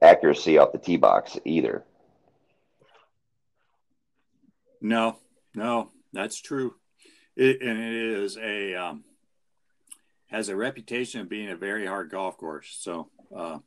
accuracy 0.00 0.58
off 0.58 0.72
the 0.72 0.78
tee 0.78 0.96
box 0.96 1.38
either. 1.44 1.84
No, 4.80 5.16
no, 5.54 5.90
that's 6.12 6.40
true. 6.40 6.74
It, 7.36 7.62
and 7.62 7.78
it 7.78 7.94
is 7.94 8.36
a 8.36 8.74
um, 8.74 9.04
has 10.32 10.48
a 10.48 10.56
reputation 10.56 11.20
of 11.20 11.28
being 11.28 11.50
a 11.50 11.56
very 11.56 11.86
hard 11.86 12.10
golf 12.10 12.38
course. 12.38 12.76
So 12.80 13.10
uh, 13.36 13.58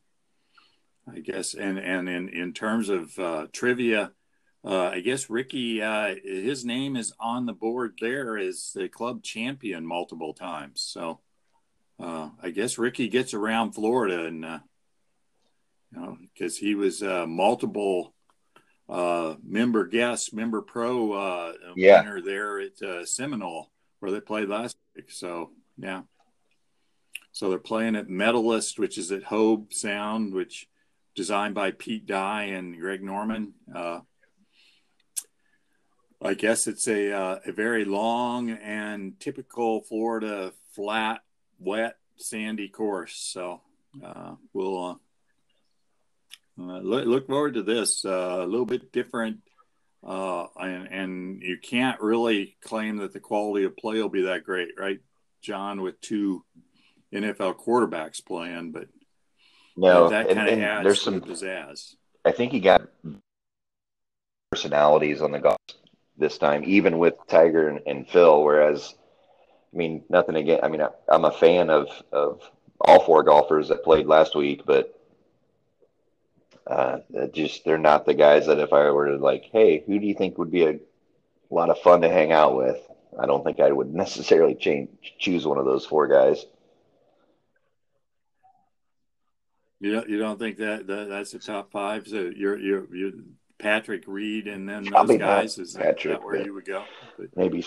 I 1.07 1.19
guess, 1.19 1.53
and 1.53 1.77
and 1.77 2.09
in 2.09 2.29
in 2.29 2.53
terms 2.53 2.89
of 2.89 3.17
uh, 3.19 3.47
trivia, 3.53 4.11
uh, 4.63 4.87
I 4.87 4.99
guess 5.01 5.29
Rickie, 5.29 5.81
uh, 5.81 6.15
his 6.23 6.65
name 6.65 6.95
is 6.95 7.13
on 7.19 7.45
the 7.45 7.53
board 7.53 7.97
there 8.01 8.37
as 8.37 8.71
the 8.73 8.89
club 8.89 9.21
champion 9.21 9.85
multiple 9.85 10.33
times. 10.33 10.81
So 10.81 11.19
uh, 11.99 12.29
I 12.41 12.49
guess 12.49 12.79
Rickie 12.79 13.09
gets 13.09 13.35
around 13.35 13.73
Florida, 13.73 14.25
and 14.25 14.43
uh, 14.43 14.59
you 15.91 16.01
know, 16.01 16.17
because 16.33 16.57
he 16.57 16.73
was 16.73 17.03
multiple 17.03 18.14
uh, 18.87 19.35
member 19.43 19.85
guest, 19.85 20.33
member 20.33 20.61
pro 20.61 21.13
uh, 21.13 21.53
yeah. 21.75 22.01
winner 22.01 22.21
there 22.21 22.59
at 22.59 22.81
uh, 22.81 23.05
Seminole 23.05 23.71
where 23.99 24.11
they 24.11 24.19
played 24.19 24.49
last 24.49 24.77
week. 24.95 25.09
So 25.09 25.51
yeah, 25.77 26.01
so 27.31 27.49
they're 27.49 27.59
playing 27.59 27.95
at 27.95 28.09
Medalist, 28.09 28.79
which 28.79 28.97
is 28.97 29.11
at 29.11 29.23
Hobe 29.23 29.73
Sound, 29.73 30.33
which 30.33 30.67
designed 31.15 31.55
by 31.55 31.71
Pete 31.71 32.05
Dye 32.05 32.43
and 32.43 32.79
Greg 32.79 33.03
Norman. 33.03 33.53
Uh, 33.73 34.01
I 36.21 36.33
guess 36.33 36.67
it's 36.67 36.87
a 36.87 37.11
uh, 37.11 37.39
a 37.45 37.51
very 37.51 37.85
long 37.85 38.51
and 38.51 39.19
typical 39.19 39.81
Florida 39.81 40.53
flat, 40.73 41.23
wet, 41.59 41.97
sandy 42.17 42.69
course. 42.69 43.15
So 43.15 43.61
uh, 44.03 44.35
we'll 44.53 44.99
uh, 46.59 46.79
look, 46.79 47.05
look, 47.05 47.27
forward 47.27 47.55
to 47.55 47.63
this. 47.63 48.05
Uh, 48.05 48.39
a 48.41 48.45
little 48.45 48.65
bit 48.65 48.91
different, 48.91 49.39
uh, 50.05 50.47
and, 50.57 50.87
and, 50.87 51.41
you 51.41 51.57
can't 51.57 51.99
really 51.99 52.55
claim 52.63 52.97
that 52.97 53.11
the 53.11 53.19
quality 53.19 53.65
of 53.65 53.75
play 53.75 54.01
will 54.01 54.09
be 54.09 54.23
that 54.23 54.43
great, 54.43 54.69
right, 54.77 54.99
John? 55.41 55.81
With 55.81 55.99
two 55.99 56.45
NFL 57.13 57.55
quarterbacks 57.57 58.25
playing, 58.25 58.71
but 58.71 58.87
no, 59.75 60.09
that 60.09 60.27
kind 60.29 60.47
of 60.47 60.59
adds 60.59 60.83
there's 60.83 61.01
some 61.01 61.21
pizzazz. 61.21 61.95
I 62.23 62.31
think 62.31 62.53
he 62.53 62.61
got 62.61 62.87
personalities 64.51 65.21
on 65.21 65.31
the 65.31 65.39
golf 65.39 65.57
this 66.17 66.37
time, 66.37 66.63
even 66.65 66.97
with 66.97 67.15
Tiger 67.27 67.67
and, 67.67 67.81
and 67.85 68.07
Phil. 68.07 68.41
Whereas, 68.41 68.95
I 69.73 69.77
mean, 69.77 70.03
nothing 70.09 70.35
again. 70.35 70.61
I 70.63 70.69
mean, 70.69 70.81
I, 70.81 70.89
I'm 71.09 71.25
a 71.25 71.31
fan 71.31 71.69
of 71.69 71.89
of 72.13 72.41
all 72.79 73.01
four 73.01 73.23
golfers 73.23 73.67
that 73.67 73.83
played 73.83 74.05
last 74.05 74.35
week, 74.35 74.61
but 74.65 74.97
uh, 76.67 76.99
just 77.33 77.63
they're 77.63 77.77
not 77.77 78.05
the 78.05 78.13
guys 78.13 78.47
that 78.47 78.59
if 78.59 78.73
I 78.73 78.89
were 78.89 79.09
to 79.09 79.17
like, 79.17 79.49
hey, 79.51 79.83
who 79.85 79.99
do 79.99 80.05
you 80.05 80.15
think 80.15 80.37
would 80.37 80.51
be 80.51 80.65
a 80.65 80.79
lot 81.49 81.69
of 81.69 81.79
fun 81.79 82.01
to 82.01 82.09
hang 82.09 82.31
out 82.31 82.55
with? 82.55 82.79
I 83.19 83.25
don't 83.25 83.43
think 83.43 83.59
I 83.59 83.71
would 83.71 83.93
necessarily 83.93 84.55
change 84.55 84.89
choose 85.19 85.45
one 85.45 85.57
of 85.57 85.65
those 85.65 85.85
four 85.85 86.07
guys. 86.07 86.45
You 89.79 89.91
don't, 89.91 90.09
you 90.09 90.17
don't 90.17 90.39
think 90.39 90.57
that, 90.57 90.87
that 90.87 91.09
that's 91.09 91.31
the 91.31 91.39
top 91.39 91.71
five? 91.71 92.07
So 92.07 92.31
you're 92.35 92.57
you're 92.57 92.95
you're 92.95 93.11
Patrick 93.59 94.03
Reed 94.07 94.47
and 94.47 94.67
then 94.67 94.83
those 94.83 95.17
guys 95.17 95.57
is 95.57 95.73
Patrick, 95.73 96.19
that 96.19 96.25
where 96.25 96.43
you 96.43 96.53
would 96.53 96.65
go? 96.65 96.83
Maybe 97.35 97.63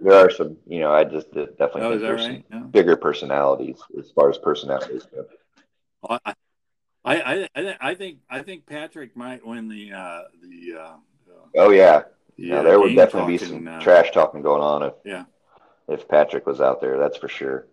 there 0.00 0.14
are 0.14 0.30
some. 0.30 0.56
You 0.66 0.80
know, 0.80 0.92
I 0.92 1.04
just 1.04 1.32
definitely 1.32 1.82
oh, 1.82 1.90
think 1.90 2.02
there's 2.02 2.26
right? 2.26 2.44
some 2.50 2.70
bigger 2.70 2.96
personalities 2.96 3.78
as 3.98 4.10
far 4.10 4.30
as 4.30 4.38
personalities 4.38 5.06
go. 5.12 5.26
I, 6.24 6.34
I, 7.06 7.48
I, 7.54 7.76
I 7.80 7.94
think 7.94 8.18
I 8.28 8.42
think 8.42 8.66
Patrick 8.66 9.16
might 9.16 9.46
win 9.46 9.68
the 9.68 9.92
uh, 9.92 10.22
the. 10.42 10.80
Uh, 10.80 10.96
oh 11.56 11.70
yeah, 11.70 12.02
yeah. 12.36 12.62
There 12.62 12.80
would 12.80 12.96
definitely 12.96 13.38
talking, 13.38 13.64
be 13.64 13.66
some 13.66 13.68
uh, 13.68 13.80
trash 13.80 14.10
talking 14.10 14.42
going 14.42 14.60
on 14.60 14.82
if 14.82 14.94
yeah 15.04 15.24
if 15.88 16.08
Patrick 16.08 16.46
was 16.46 16.60
out 16.60 16.80
there. 16.80 16.98
That's 16.98 17.16
for 17.16 17.28
sure. 17.28 17.66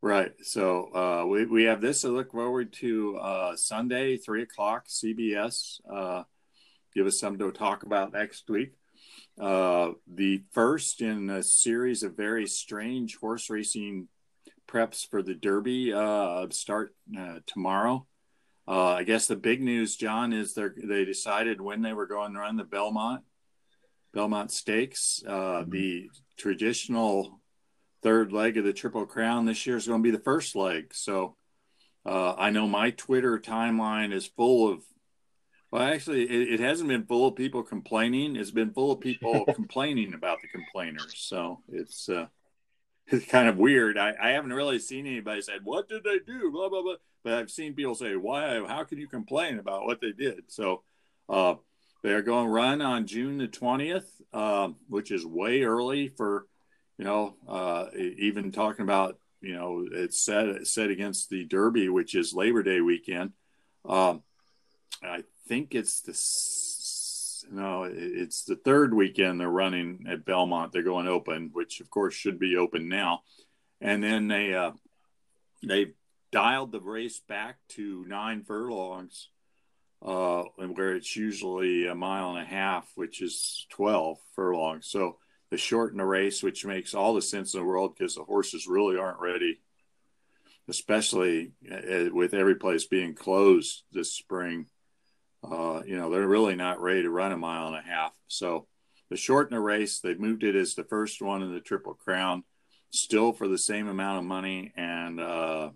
Right. 0.00 0.32
So 0.42 0.94
uh, 0.94 1.26
we 1.26 1.44
we 1.46 1.64
have 1.64 1.80
this 1.80 2.02
to 2.02 2.08
look 2.08 2.32
forward 2.32 2.72
to 2.74 3.18
uh, 3.18 3.56
Sunday, 3.56 4.16
three 4.16 4.42
o'clock, 4.42 4.86
CBS. 4.88 5.80
Uh, 5.90 6.24
give 6.94 7.06
us 7.06 7.20
something 7.20 7.38
to 7.38 7.52
talk 7.52 7.82
about 7.82 8.12
next 8.12 8.48
week. 8.48 8.72
Uh, 9.38 9.90
the 10.06 10.42
first 10.52 11.00
in 11.00 11.28
a 11.28 11.42
series 11.42 12.02
of 12.02 12.16
very 12.16 12.46
strange 12.46 13.16
horse 13.16 13.50
racing 13.50 14.08
preps 14.74 15.08
for 15.08 15.22
the 15.22 15.34
Derby 15.34 15.92
uh, 15.92 16.46
start 16.50 16.94
uh, 17.18 17.38
tomorrow. 17.46 18.06
Uh, 18.66 18.94
I 18.94 19.04
guess 19.04 19.26
the 19.26 19.36
big 19.36 19.62
news, 19.62 19.96
John, 19.96 20.32
is 20.32 20.54
they 20.54 20.68
they 20.82 21.04
decided 21.04 21.60
when 21.60 21.82
they 21.82 21.92
were 21.92 22.06
going 22.06 22.32
to 22.32 22.40
run 22.40 22.56
the 22.56 22.64
Belmont 22.64 23.22
Belmont 24.12 24.50
Stakes. 24.50 25.22
Uh, 25.26 25.30
mm-hmm. 25.32 25.70
The 25.70 26.10
traditional 26.38 27.40
third 28.02 28.32
leg 28.32 28.56
of 28.56 28.64
the 28.64 28.72
Triple 28.72 29.06
Crown 29.06 29.44
this 29.44 29.66
year 29.66 29.76
is 29.76 29.86
going 29.86 30.02
to 30.02 30.10
be 30.10 30.16
the 30.16 30.22
first 30.22 30.56
leg. 30.56 30.94
So 30.94 31.36
uh, 32.04 32.34
I 32.34 32.50
know 32.50 32.66
my 32.66 32.90
Twitter 32.90 33.38
timeline 33.38 34.12
is 34.12 34.26
full 34.26 34.72
of. 34.72 34.82
Well, 35.70 35.82
actually, 35.82 36.22
it, 36.22 36.54
it 36.54 36.60
hasn't 36.60 36.88
been 36.88 37.04
full 37.04 37.26
of 37.26 37.34
people 37.34 37.62
complaining. 37.62 38.36
It's 38.36 38.52
been 38.52 38.72
full 38.72 38.92
of 38.92 39.00
people 39.00 39.44
complaining 39.54 40.14
about 40.14 40.38
the 40.40 40.48
complainers. 40.48 41.14
So 41.16 41.60
it's 41.68 42.08
uh, 42.08 42.26
it's 43.08 43.26
kind 43.26 43.48
of 43.48 43.58
weird. 43.58 43.98
I, 43.98 44.14
I 44.20 44.30
haven't 44.30 44.52
really 44.52 44.78
seen 44.78 45.06
anybody 45.06 45.42
said, 45.42 45.60
"What 45.64 45.88
did 45.88 46.04
they 46.04 46.18
do?" 46.18 46.50
Blah 46.50 46.68
blah 46.68 46.82
blah. 46.82 46.96
But 47.22 47.34
I've 47.34 47.50
seen 47.50 47.74
people 47.74 47.94
say, 47.94 48.16
"Why? 48.16 48.64
How 48.66 48.84
can 48.84 48.98
you 48.98 49.08
complain 49.08 49.58
about 49.58 49.86
what 49.86 50.00
they 50.00 50.12
did?" 50.12 50.44
So, 50.48 50.82
uh, 51.28 51.54
they're 52.04 52.22
going 52.22 52.44
to 52.46 52.52
run 52.52 52.82
on 52.82 53.06
June 53.06 53.38
the 53.38 53.48
20th, 53.48 54.04
um, 54.34 54.76
which 54.88 55.10
is 55.10 55.24
way 55.24 55.62
early 55.62 56.08
for, 56.08 56.46
you 56.98 57.04
know, 57.06 57.36
uh, 57.48 57.86
even 57.96 58.52
talking 58.52 58.82
about, 58.82 59.18
you 59.40 59.54
know, 59.54 59.86
it's 59.90 60.22
set, 60.22 60.66
set 60.66 60.90
against 60.90 61.30
the 61.30 61.46
Derby, 61.46 61.88
which 61.88 62.14
is 62.14 62.34
Labor 62.34 62.62
Day 62.62 62.82
weekend. 62.82 63.32
Um, 63.86 64.22
I 65.02 65.24
think 65.48 65.74
it's 65.74 66.02
the, 66.02 66.12
no, 67.50 67.84
it's 67.84 68.44
the 68.44 68.56
third 68.56 68.94
weekend 68.94 69.40
they're 69.40 69.48
running 69.48 70.06
at 70.08 70.24
Belmont. 70.24 70.72
They're 70.72 70.82
going 70.82 71.08
open, 71.08 71.50
which 71.52 71.80
of 71.80 71.90
course 71.90 72.14
should 72.14 72.38
be 72.38 72.56
open 72.56 72.88
now. 72.88 73.22
And 73.80 74.02
then 74.02 74.28
they, 74.28 74.54
uh, 74.54 74.72
they 75.62 75.92
dialed 76.32 76.72
the 76.72 76.80
race 76.80 77.20
back 77.20 77.56
to 77.70 78.04
nine 78.08 78.42
furlongs 78.42 79.28
uh, 80.04 80.42
where 80.56 80.94
it's 80.94 81.16
usually 81.16 81.86
a 81.86 81.94
mile 81.94 82.30
and 82.30 82.40
a 82.40 82.44
half, 82.44 82.90
which 82.94 83.22
is 83.22 83.66
12 83.70 84.18
furlongs. 84.34 84.86
So 84.86 85.16
they 85.50 85.56
shorten 85.56 85.98
the 85.98 86.04
race, 86.04 86.42
which 86.42 86.66
makes 86.66 86.94
all 86.94 87.14
the 87.14 87.22
sense 87.22 87.54
in 87.54 87.60
the 87.60 87.66
world 87.66 87.94
because 87.96 88.14
the 88.14 88.22
horses 88.22 88.66
really 88.66 88.98
aren't 88.98 89.20
ready, 89.20 89.60
especially 90.68 91.52
uh, 91.72 92.12
with 92.12 92.34
every 92.34 92.56
place 92.56 92.84
being 92.84 93.14
closed 93.14 93.84
this 93.92 94.12
spring. 94.12 94.66
Uh, 95.50 95.82
you 95.84 95.96
know, 95.96 96.10
they're 96.10 96.26
really 96.26 96.56
not 96.56 96.80
ready 96.80 97.02
to 97.02 97.10
run 97.10 97.32
a 97.32 97.36
mile 97.36 97.68
and 97.68 97.76
a 97.76 97.82
half. 97.82 98.12
So 98.28 98.66
they 99.10 99.16
shorten 99.16 99.54
the 99.54 99.60
race. 99.60 100.00
They 100.00 100.14
moved 100.14 100.44
it 100.44 100.56
as 100.56 100.74
the 100.74 100.84
first 100.84 101.20
one 101.20 101.42
in 101.42 101.52
the 101.52 101.60
Triple 101.60 101.94
Crown, 101.94 102.44
still 102.90 103.32
for 103.32 103.48
the 103.48 103.58
same 103.58 103.88
amount 103.88 104.18
of 104.18 104.24
money. 104.24 104.72
And 104.76 105.20
uh, 105.20 105.70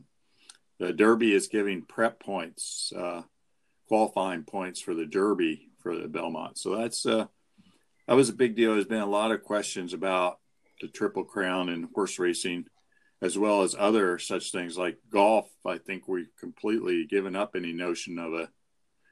the 0.79 0.93
Derby 0.93 1.35
is 1.35 1.49
giving 1.49 1.83
prep 1.83 2.21
points. 2.21 2.93
Uh, 2.97 3.23
qualifying 3.89 4.45
points 4.45 4.81
for 4.81 4.95
the 4.95 5.07
Derby 5.07 5.71
for 5.83 5.97
the 5.97 6.09
Belmont. 6.09 6.59
So 6.59 6.77
that's 6.77 7.05
uh, 7.07 7.27
that 8.07 8.15
was 8.15 8.29
a 8.29 8.35
big 8.35 8.55
deal. 8.55 8.75
There's 8.75 8.85
been 8.85 9.01
a 9.01 9.07
lot 9.07 9.33
of 9.33 9.43
questions 9.43 9.95
about 9.95 10.39
the 10.81 10.89
Triple 10.89 11.25
Crown 11.25 11.71
and 11.71 11.89
horse 11.95 12.19
racing, 12.19 12.67
as 13.21 13.37
well 13.37 13.63
as 13.63 13.75
other 13.77 14.19
such 14.19 14.53
things 14.53 14.79
like 14.79 14.99
golf. 15.11 15.49
I 15.67 15.79
think 15.79 16.07
we've 16.07 16.31
completely 16.39 17.07
given 17.07 17.35
up 17.35 17.57
any 17.57 17.73
notion 17.73 18.19
of 18.19 18.35
a 18.35 18.51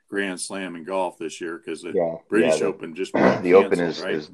Grand 0.09 0.40
Slam 0.40 0.77
in 0.77 0.85
golf 0.85 1.19
this 1.19 1.40
year 1.40 1.59
because 1.59 1.83
the 1.83 1.92
yeah, 1.92 2.16
British 2.29 2.55
yeah, 2.55 2.61
the, 2.61 2.66
Open 2.66 2.95
just 2.95 3.12
the 3.12 3.19
canceled, 3.19 3.64
Open 3.64 3.81
is, 3.81 4.01
right? 4.03 4.14
is 4.14 4.31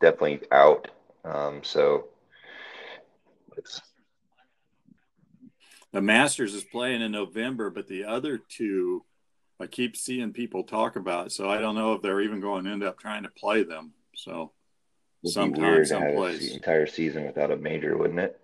definitely 0.00 0.40
out. 0.50 0.88
Um, 1.24 1.60
so 1.62 2.08
the 5.92 6.00
Masters 6.02 6.54
is 6.54 6.64
playing 6.64 7.02
in 7.02 7.12
November, 7.12 7.70
but 7.70 7.86
the 7.86 8.04
other 8.04 8.38
two 8.38 9.04
I 9.60 9.66
keep 9.68 9.96
seeing 9.96 10.32
people 10.32 10.64
talk 10.64 10.96
about. 10.96 11.30
So 11.30 11.48
I 11.48 11.58
don't 11.58 11.76
know 11.76 11.92
if 11.92 12.02
they're 12.02 12.20
even 12.20 12.40
going 12.40 12.64
to 12.64 12.70
end 12.70 12.82
up 12.82 12.98
trying 12.98 13.22
to 13.22 13.28
play 13.28 13.62
them. 13.62 13.92
So 14.16 14.50
It'd 15.22 15.34
sometime, 15.34 15.84
someplace. 15.84 16.40
The 16.40 16.54
entire 16.54 16.86
season 16.86 17.26
without 17.26 17.52
a 17.52 17.56
major, 17.56 17.96
wouldn't 17.96 18.18
it? 18.18 18.40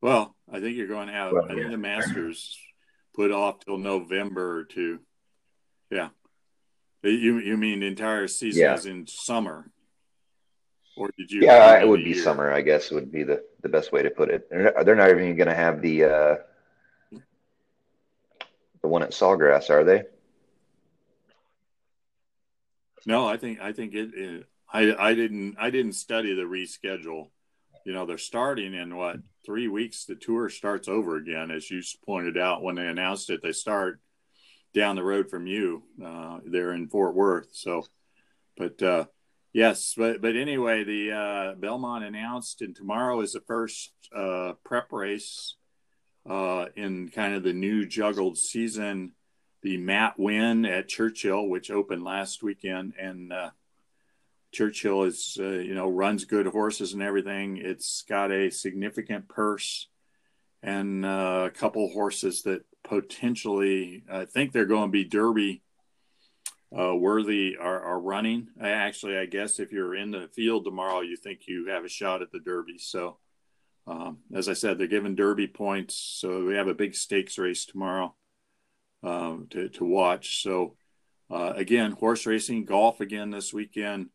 Well, 0.00 0.34
I 0.50 0.58
think 0.58 0.76
you're 0.76 0.88
going 0.88 1.06
to 1.06 1.12
have. 1.12 1.32
Well, 1.32 1.44
I 1.48 1.54
think 1.54 1.70
the 1.70 1.78
Masters 1.78 2.58
put 3.14 3.30
off 3.30 3.60
till 3.60 3.78
November 3.78 4.58
or 4.58 4.64
two. 4.64 5.00
Yeah, 5.90 6.08
you 7.02 7.38
you 7.38 7.56
mean 7.56 7.80
the 7.80 7.86
entire 7.86 8.28
season 8.28 8.62
yeah. 8.62 8.74
is 8.74 8.86
in 8.86 9.06
summer, 9.06 9.70
or 10.96 11.10
did 11.18 11.30
you? 11.30 11.42
Yeah, 11.42 11.80
it 11.80 11.88
would 11.88 12.04
be 12.04 12.10
year? 12.10 12.22
summer. 12.22 12.52
I 12.52 12.62
guess 12.62 12.90
would 12.90 13.12
be 13.12 13.22
the 13.24 13.44
the 13.62 13.68
best 13.68 13.92
way 13.92 14.02
to 14.02 14.10
put 14.10 14.30
it. 14.30 14.48
They're, 14.50 14.74
they're 14.84 14.96
not 14.96 15.10
even 15.10 15.36
going 15.36 15.48
to 15.48 15.54
have 15.54 15.82
the. 15.82 16.04
Uh, 16.04 16.36
the 18.82 18.88
one 18.88 19.02
at 19.02 19.12
Sawgrass, 19.12 19.70
are 19.70 19.84
they? 19.84 20.02
No, 23.06 23.26
I 23.26 23.36
think 23.36 23.60
I 23.60 23.72
think 23.72 23.94
it, 23.94 24.10
it. 24.14 24.46
I 24.72 24.94
I 24.94 25.14
didn't 25.14 25.56
I 25.58 25.70
didn't 25.70 25.94
study 25.94 26.34
the 26.34 26.42
reschedule. 26.42 27.28
You 27.84 27.92
know, 27.92 28.06
they're 28.06 28.18
starting 28.18 28.74
in 28.74 28.96
what 28.96 29.16
three 29.44 29.68
weeks. 29.68 30.04
The 30.04 30.14
tour 30.14 30.48
starts 30.48 30.88
over 30.88 31.16
again, 31.16 31.50
as 31.50 31.70
you 31.70 31.82
pointed 32.04 32.38
out 32.38 32.62
when 32.62 32.74
they 32.74 32.86
announced 32.86 33.30
it. 33.30 33.40
They 33.42 33.52
start 33.52 34.00
down 34.74 34.96
the 34.96 35.04
road 35.04 35.28
from 35.28 35.46
you. 35.46 35.82
Uh, 36.04 36.38
they're 36.44 36.72
in 36.72 36.88
Fort 36.88 37.14
Worth. 37.14 37.48
So, 37.52 37.84
but 38.56 38.82
uh, 38.82 39.06
yes, 39.52 39.94
but 39.96 40.22
but 40.22 40.36
anyway, 40.36 40.84
the 40.84 41.12
uh, 41.12 41.54
Belmont 41.54 42.04
announced, 42.04 42.62
and 42.62 42.74
tomorrow 42.74 43.20
is 43.20 43.32
the 43.32 43.40
first 43.40 43.92
uh, 44.14 44.52
prep 44.64 44.92
race 44.92 45.56
uh, 46.28 46.66
in 46.76 47.08
kind 47.08 47.34
of 47.34 47.42
the 47.42 47.52
new 47.52 47.86
juggled 47.86 48.38
season. 48.38 49.12
The 49.62 49.76
Matt 49.76 50.18
Winn 50.18 50.64
at 50.66 50.88
Churchill, 50.88 51.46
which 51.48 51.70
opened 51.70 52.02
last 52.02 52.42
weekend, 52.42 52.94
and 52.98 53.32
uh, 53.32 53.50
Churchill 54.52 55.04
is 55.04 55.38
uh, 55.40 55.44
you 55.44 55.74
know 55.74 55.88
runs 55.88 56.24
good 56.24 56.46
horses 56.46 56.92
and 56.92 57.02
everything. 57.02 57.56
It's 57.56 58.02
got 58.02 58.30
a 58.30 58.50
significant 58.50 59.28
purse 59.28 59.88
and 60.62 61.04
uh, 61.04 61.44
a 61.46 61.50
couple 61.50 61.88
horses 61.88 62.42
that 62.42 62.64
potentially 62.84 64.04
I 64.10 64.26
think 64.26 64.52
they're 64.52 64.66
going 64.66 64.88
to 64.88 64.92
be 64.92 65.04
Derby 65.04 65.62
uh, 66.76 66.94
worthy 66.94 67.56
are, 67.60 67.80
are 67.80 68.00
running. 68.00 68.48
I 68.60 68.70
actually, 68.70 69.18
I 69.18 69.26
guess 69.26 69.58
if 69.58 69.72
you're 69.72 69.94
in 69.94 70.10
the 70.10 70.28
field 70.34 70.64
tomorrow, 70.64 71.00
you 71.00 71.16
think 71.16 71.40
you 71.46 71.66
have 71.68 71.84
a 71.84 71.88
shot 71.88 72.22
at 72.22 72.30
the 72.30 72.38
Derby. 72.38 72.78
So 72.78 73.18
um, 73.86 74.18
as 74.34 74.48
I 74.48 74.52
said, 74.52 74.78
they're 74.78 74.86
giving 74.86 75.16
Derby 75.16 75.48
points, 75.48 75.96
so 75.96 76.44
we 76.44 76.54
have 76.54 76.68
a 76.68 76.74
big 76.74 76.94
stakes 76.94 77.36
race 77.36 77.64
tomorrow 77.64 78.14
um, 79.02 79.48
to, 79.50 79.68
to 79.70 79.84
watch. 79.84 80.42
So 80.42 80.76
uh, 81.30 81.52
again, 81.56 81.92
horse 81.92 82.26
racing, 82.26 82.64
golf 82.64 83.00
again 83.00 83.30
this 83.30 83.52
weekend. 83.52 84.10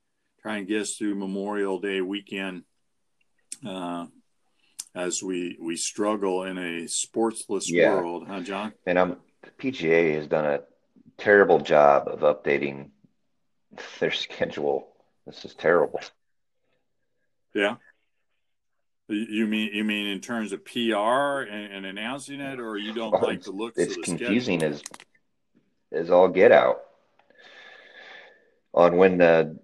Try 0.47 0.60
and 0.60 0.67
get 0.67 0.83
us 0.83 0.95
through 0.95 1.15
Memorial 1.15 1.77
Day 1.81 1.99
weekend 1.99 2.63
uh, 3.67 4.05
as 4.95 5.21
we 5.21 5.57
we 5.60 5.75
struggle 5.75 6.43
in 6.43 6.57
a 6.57 6.83
sportsless 6.83 7.65
yeah. 7.67 7.93
world, 7.93 8.29
huh, 8.29 8.39
John? 8.39 8.71
And 8.86 8.97
I'm 8.97 9.17
PGA 9.60 10.15
has 10.15 10.27
done 10.27 10.45
a 10.45 10.62
terrible 11.17 11.60
job 11.60 12.07
of 12.07 12.21
updating 12.21 12.91
their 13.99 14.12
schedule. 14.12 14.88
This 15.25 15.43
is 15.43 15.53
terrible. 15.53 15.99
Yeah. 17.53 17.75
You 19.10 19.47
mean 19.47 19.71
you 19.73 19.83
mean 19.83 20.07
in 20.07 20.21
terms 20.21 20.53
of 20.53 20.63
PR 20.63 21.41
and, 21.41 21.73
and 21.73 21.86
announcing 21.86 22.39
it, 22.39 22.62
or 22.62 22.77
you 22.77 22.93
don't 22.93 23.21
like 23.21 23.43
the 23.43 23.51
looks? 23.51 23.77
It's 23.77 23.97
confusing 23.97 24.62
schedule? 24.62 24.79
as 25.91 26.03
as 26.05 26.10
all 26.10 26.29
get 26.29 26.53
out 26.53 26.83
on 28.73 28.95
when 28.95 29.17
the 29.17 29.60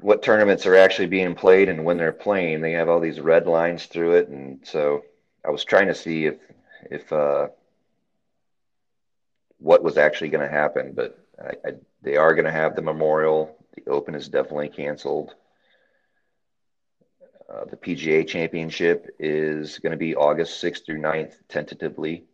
what 0.00 0.22
tournaments 0.22 0.66
are 0.66 0.76
actually 0.76 1.08
being 1.08 1.34
played 1.34 1.68
and 1.68 1.84
when 1.84 1.96
they're 1.96 2.12
playing. 2.12 2.60
They 2.60 2.72
have 2.72 2.88
all 2.88 3.00
these 3.00 3.20
red 3.20 3.46
lines 3.46 3.86
through 3.86 4.16
it, 4.16 4.28
and 4.28 4.60
so 4.62 5.04
I 5.44 5.50
was 5.50 5.64
trying 5.64 5.88
to 5.88 5.94
see 5.94 6.26
if 6.26 6.36
if 6.90 7.12
uh, 7.12 7.48
what 9.58 9.82
was 9.82 9.96
actually 9.96 10.28
going 10.28 10.48
to 10.48 10.54
happen, 10.54 10.92
but 10.94 11.18
I, 11.42 11.68
I, 11.68 11.72
they 12.02 12.16
are 12.16 12.34
going 12.34 12.44
to 12.44 12.52
have 12.52 12.76
the 12.76 12.82
memorial. 12.82 13.56
The 13.74 13.90
Open 13.90 14.14
is 14.14 14.28
definitely 14.28 14.68
canceled. 14.68 15.34
Uh, 17.52 17.64
the 17.64 17.76
PGA 17.76 18.26
Championship 18.26 19.08
is 19.18 19.78
going 19.78 19.92
to 19.92 19.96
be 19.96 20.14
August 20.14 20.62
6th 20.62 20.84
through 20.84 21.00
9th, 21.00 21.34
tentatively. 21.48 22.24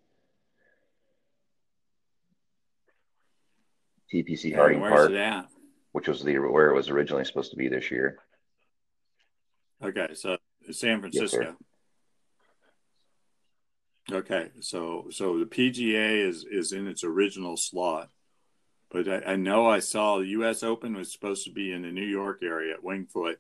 TPC 4.13 4.55
Harding 4.55 4.81
Park, 4.81 5.11
which 5.95 6.09
was 6.09 6.25
the 6.25 6.37
where 6.39 6.71
it 6.71 6.75
was 6.75 6.91
originally 6.91 7.25
supposed 7.25 7.53
to 7.53 7.57
be 7.57 7.69
this 7.69 7.89
year. 7.89 8.19
Okay, 9.81 10.09
so 10.15 10.37
San 10.73 10.99
Francisco. 10.99 11.55
Yes, 14.11 14.17
okay, 14.19 14.49
so 14.59 15.07
so 15.11 15.39
the 15.39 15.47
PGA 15.47 16.29
is 16.29 16.45
is 16.51 16.73
in 16.73 16.89
its 16.89 17.05
original 17.05 17.57
slot, 17.57 18.11
but 18.91 19.09
I, 19.09 19.35
I 19.35 19.37
know 19.37 19.69
I 19.69 19.79
saw 19.79 20.19
the 20.19 20.27
U.S. 20.27 20.65
Open 20.65 20.97
was 20.97 21.13
supposed 21.13 21.45
to 21.45 21.53
be 21.53 21.71
in 21.71 21.83
the 21.83 21.93
New 21.93 22.03
York 22.03 22.41
area 22.43 22.75
at 22.75 22.83
Winged 22.83 23.13
Foot, 23.13 23.39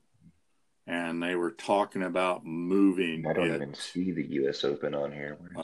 and 0.86 1.20
they 1.20 1.34
were 1.34 1.50
talking 1.50 2.04
about 2.04 2.46
moving. 2.46 3.26
I 3.26 3.32
don't 3.32 3.50
it. 3.50 3.54
even 3.56 3.74
see 3.74 4.12
the 4.12 4.26
U.S. 4.34 4.62
Open 4.62 4.94
on 4.94 5.10
here. 5.10 5.36
Uh, 5.56 5.62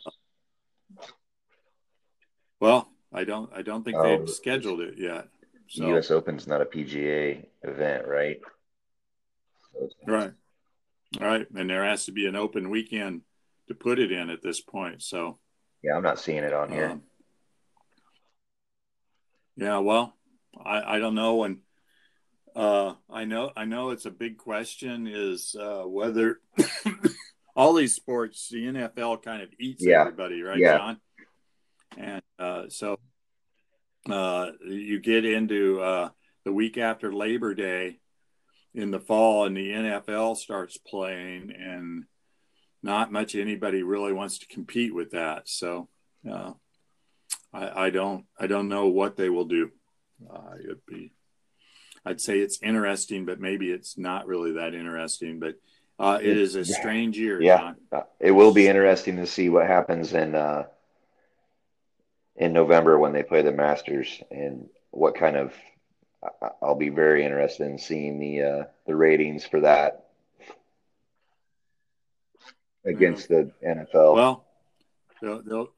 well, 2.59 2.91
I 3.13 3.23
don't. 3.23 3.49
I 3.55 3.63
don't 3.63 3.85
think 3.85 3.97
oh, 3.97 4.03
they've 4.03 4.29
scheduled 4.29 4.81
it 4.81 4.95
yet. 4.99 5.29
So. 5.71 5.87
U.S. 5.87 6.11
Open's 6.11 6.49
not 6.49 6.61
a 6.61 6.65
PGA 6.65 7.47
event, 7.63 8.09
right? 8.09 8.41
right, 10.05 10.33
right, 11.21 11.47
and 11.55 11.71
there 11.71 11.85
has 11.85 12.07
to 12.07 12.13
be 12.13 12.27
an 12.27 12.35
open 12.35 12.71
weekend 12.71 13.21
to 13.69 13.75
put 13.75 14.01
it 14.01 14.11
in 14.11 14.31
at 14.31 14.43
this 14.43 14.61
point. 14.61 15.01
So, 15.01 15.39
yeah, 15.81 15.95
I'm 15.95 16.03
not 16.03 16.19
seeing 16.19 16.43
it 16.43 16.53
on 16.53 16.73
here. 16.73 16.91
Um, 16.91 17.03
yeah, 19.55 19.79
well, 19.79 20.13
I, 20.61 20.97
I 20.97 20.99
don't 20.99 21.15
know, 21.15 21.45
and 21.45 21.59
uh, 22.57 22.95
I 23.09 23.25
know, 23.25 23.53
I 23.57 23.65
know, 23.65 23.91
it's 23.91 24.07
a 24.07 24.11
big 24.11 24.39
question. 24.39 25.07
Is 25.07 25.55
uh, 25.55 25.85
whether 25.85 26.41
all 27.55 27.75
these 27.75 27.95
sports, 27.95 28.49
the 28.49 28.67
NFL 28.67 29.23
kind 29.23 29.41
of 29.41 29.51
eats 29.61 29.85
yeah. 29.87 30.01
everybody, 30.01 30.43
right, 30.43 30.59
yeah. 30.59 30.79
John? 30.79 31.01
And 31.97 32.23
uh, 32.41 32.65
so, 32.71 32.99
uh, 34.09 34.51
you 34.65 35.01
get 35.01 35.25
into 35.25 35.81
uh, 35.81 36.09
the 36.45 36.53
week 36.53 36.79
after 36.79 37.13
Labor 37.13 37.55
Day 37.55 37.99
in 38.75 38.91
the 38.91 39.01
fall, 39.01 39.47
and 39.47 39.57
the 39.57 39.71
NFL 39.71 40.37
starts 40.37 40.77
playing, 40.79 41.53
and 41.59 42.05
not 42.83 43.13
much 43.13 43.35
anybody 43.35 43.83
really 43.83 44.13
wants 44.13 44.39
to 44.39 44.47
compete 44.47 44.95
with 44.95 45.11
that. 45.11 45.49
So 45.49 45.89
uh, 46.31 46.53
I, 47.53 47.87
I, 47.87 47.91
don't 47.91 48.25
I 48.39 48.47
don't 48.47 48.69
know 48.69 48.87
what 48.87 49.17
they 49.17 49.29
will 49.29 49.45
do. 49.45 49.71
Uh, 50.31 50.55
it'd 50.63 50.87
be 50.87 51.13
I'd 52.05 52.21
say 52.21 52.39
it's 52.39 52.63
interesting, 52.63 53.27
but 53.27 53.41
maybe 53.41 53.71
it's 53.71 53.99
not 53.99 54.27
really 54.27 54.53
that 54.53 54.75
interesting. 54.75 55.39
But 55.39 55.57
uh, 55.99 56.19
it 56.21 56.37
is 56.37 56.55
a 56.55 56.65
strange 56.65 57.19
year. 57.19 57.41
Yeah, 57.43 57.59
John. 57.59 57.77
Uh, 57.93 58.03
it 58.19 58.31
will 58.31 58.53
be 58.53 58.69
interesting 58.69 59.17
to 59.17 59.27
see 59.27 59.49
what 59.49 59.67
happens 59.67 60.15
in 60.15 60.35
uh, 60.35 60.65
in 62.41 62.55
November 62.55 62.99
when 62.99 63.13
they 63.13 63.23
play 63.23 63.43
the 63.43 63.53
Masters 63.53 64.21
and 64.31 64.69
what 64.91 65.15
kind 65.15 65.37
of. 65.37 65.55
I'll 66.61 66.75
be 66.75 66.91
very 66.91 67.25
interested 67.25 67.67
in 67.67 67.79
seeing 67.79 68.19
the 68.19 68.43
uh, 68.43 68.65
the 68.87 68.95
ratings 68.95 69.47
for 69.47 69.61
that 69.61 70.09
against 72.85 73.29
the 73.29 73.53
NFL. 73.67 74.15
Well, 74.15 74.45
they'll, 75.23 75.43
they'll, 75.43 75.69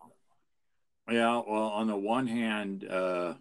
yeah. 1.09 1.42
Well, 1.46 1.68
on 1.68 1.87
the 1.87 1.96
one 1.96 2.27
hand, 2.27 2.85
uh, 2.88 3.35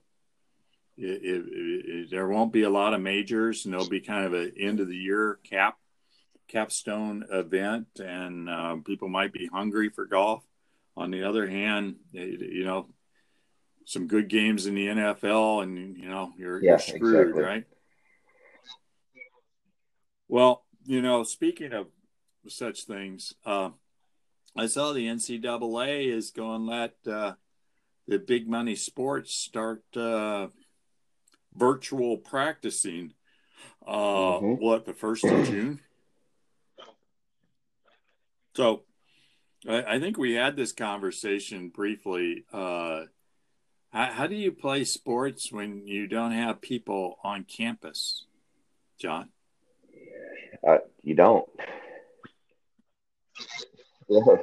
it, 0.96 1.22
it, 1.24 1.46
it, 1.48 2.12
there 2.12 2.28
won't 2.28 2.54
be 2.54 2.64
a 2.64 2.70
lot 2.70 2.94
of 2.94 3.02
majors, 3.02 3.66
and 3.66 3.74
there'll 3.74 3.90
be 3.90 4.02
kind 4.02 4.26
of 4.26 4.34
an 4.34 4.54
end 4.60 4.80
of 4.80 4.88
the 4.88 4.96
year 4.96 5.40
cap 5.44 5.78
capstone 6.48 7.26
event, 7.32 7.88
and 7.98 8.48
uh, 8.48 8.76
people 8.86 9.10
might 9.10 9.34
be 9.34 9.48
hungry 9.48 9.90
for 9.90 10.06
golf. 10.06 10.44
On 10.96 11.10
the 11.10 11.24
other 11.24 11.48
hand, 11.48 11.96
you 12.12 12.64
know, 12.64 12.88
some 13.86 14.08
good 14.08 14.28
games 14.28 14.65
in 14.65 14.76
the 14.76 14.88
NFL, 14.88 15.63
and 15.63 15.98
you 15.98 16.10
know, 16.10 16.32
you're, 16.38 16.63
yeah, 16.63 16.72
you're 16.72 16.80
screwed, 16.80 17.30
exactly. 17.30 17.44
right? 17.44 17.63
Well, 20.28 20.63
you 20.86 21.02
know, 21.02 21.24
speaking 21.24 21.74
of 21.74 21.88
such 22.48 22.84
things, 22.86 23.34
uh, 23.46 23.72
I 24.56 24.67
saw 24.67 24.94
the 24.94 25.08
NCAA 25.08 26.08
is 26.08 26.32
going 26.32 26.62
to 26.62 26.72
let 26.72 26.96
uh, 27.08 27.34
the 28.08 28.20
big 28.20 28.50
money 28.50 28.76
sports 28.76 29.34
start 29.34 29.84
uh, 29.96 30.48
virtual 31.54 32.17
practicing. 32.17 33.13
Uh, 33.86 33.91
mm-hmm. 33.91 34.63
What 34.63 34.86
the 34.86 34.94
first 34.94 35.26
of 35.26 35.46
June? 35.48 35.80
So, 38.56 38.84
I, 39.67 39.96
I, 39.96 40.00
think 40.00 40.17
we 40.17 40.34
had 40.34 40.56
this 40.56 40.72
conversation 40.72 41.70
briefly. 41.70 42.46
How, 43.92 44.12
how 44.12 44.28
do 44.28 44.36
you 44.36 44.52
play 44.52 44.84
sports 44.86 45.52
when 45.52 45.86
you 45.88 46.08
don't 46.08 46.32
have 46.32 46.62
people 46.62 47.18
on 47.24 47.44
campus, 47.44 48.26
John? 48.98 49.30
Uh, 50.66 50.78
you 51.02 51.16
don't. 51.16 51.48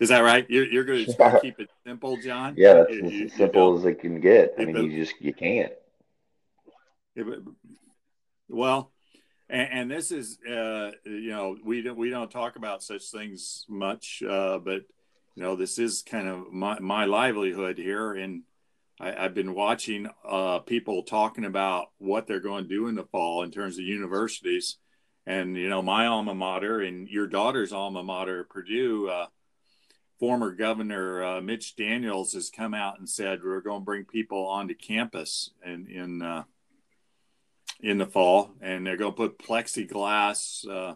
Is 0.00 0.08
that 0.08 0.20
right? 0.20 0.46
You're, 0.48 0.64
you're 0.66 0.84
going 0.84 1.04
to 1.18 1.38
keep 1.42 1.60
it 1.60 1.68
simple, 1.86 2.16
John. 2.16 2.54
Yeah, 2.56 2.74
that's 2.74 2.90
you, 2.90 3.26
as 3.26 3.32
simple 3.34 3.78
as 3.78 3.84
it 3.84 4.00
can 4.00 4.20
get. 4.20 4.54
I 4.58 4.64
mean, 4.64 4.90
you 4.90 5.04
just 5.04 5.20
you 5.20 5.34
can't. 5.34 5.72
Well, 8.48 8.90
and, 9.50 9.68
and 9.72 9.90
this 9.90 10.10
is, 10.10 10.38
uh, 10.48 10.92
you 11.04 11.30
know, 11.30 11.56
we 11.62 11.82
don't 11.82 11.98
we 11.98 12.08
don't 12.08 12.30
talk 12.30 12.56
about 12.56 12.82
such 12.82 13.10
things 13.10 13.66
much, 13.68 14.22
uh, 14.26 14.58
but 14.58 14.82
you 15.34 15.42
know, 15.42 15.56
this 15.56 15.78
is 15.78 16.02
kind 16.02 16.28
of 16.28 16.50
my, 16.52 16.78
my 16.80 17.04
livelihood 17.04 17.76
here, 17.76 18.12
and 18.14 18.42
I, 19.00 19.22
have 19.22 19.34
been 19.34 19.54
watching 19.54 20.08
uh, 20.28 20.58
people 20.60 21.02
talking 21.02 21.44
about 21.44 21.90
what 21.98 22.26
they're 22.26 22.40
going 22.40 22.64
to 22.64 22.68
do 22.68 22.88
in 22.88 22.94
the 22.94 23.04
fall 23.04 23.42
in 23.42 23.50
terms 23.50 23.78
of 23.78 23.84
universities, 23.84 24.76
and 25.26 25.56
you 25.56 25.68
know, 25.68 25.80
my 25.80 26.06
alma 26.06 26.34
mater 26.34 26.80
and 26.80 27.08
your 27.08 27.26
daughter's 27.26 27.72
alma 27.72 28.02
mater, 28.02 28.44
Purdue. 28.44 29.08
Uh, 29.08 29.26
former 30.18 30.52
governor 30.52 31.24
uh, 31.24 31.40
Mitch 31.40 31.76
Daniels 31.76 32.34
has 32.34 32.50
come 32.50 32.74
out 32.74 32.98
and 32.98 33.08
said 33.08 33.40
we're 33.42 33.62
going 33.62 33.80
to 33.80 33.84
bring 33.86 34.04
people 34.04 34.46
onto 34.46 34.74
campus 34.74 35.50
and 35.64 35.88
in 35.88 36.20
uh, 36.20 36.44
in 37.82 37.96
the 37.96 38.06
fall, 38.06 38.52
and 38.60 38.86
they're 38.86 38.98
going 38.98 39.12
to 39.12 39.16
put 39.16 39.38
plexiglass 39.38 40.68
uh, 40.68 40.94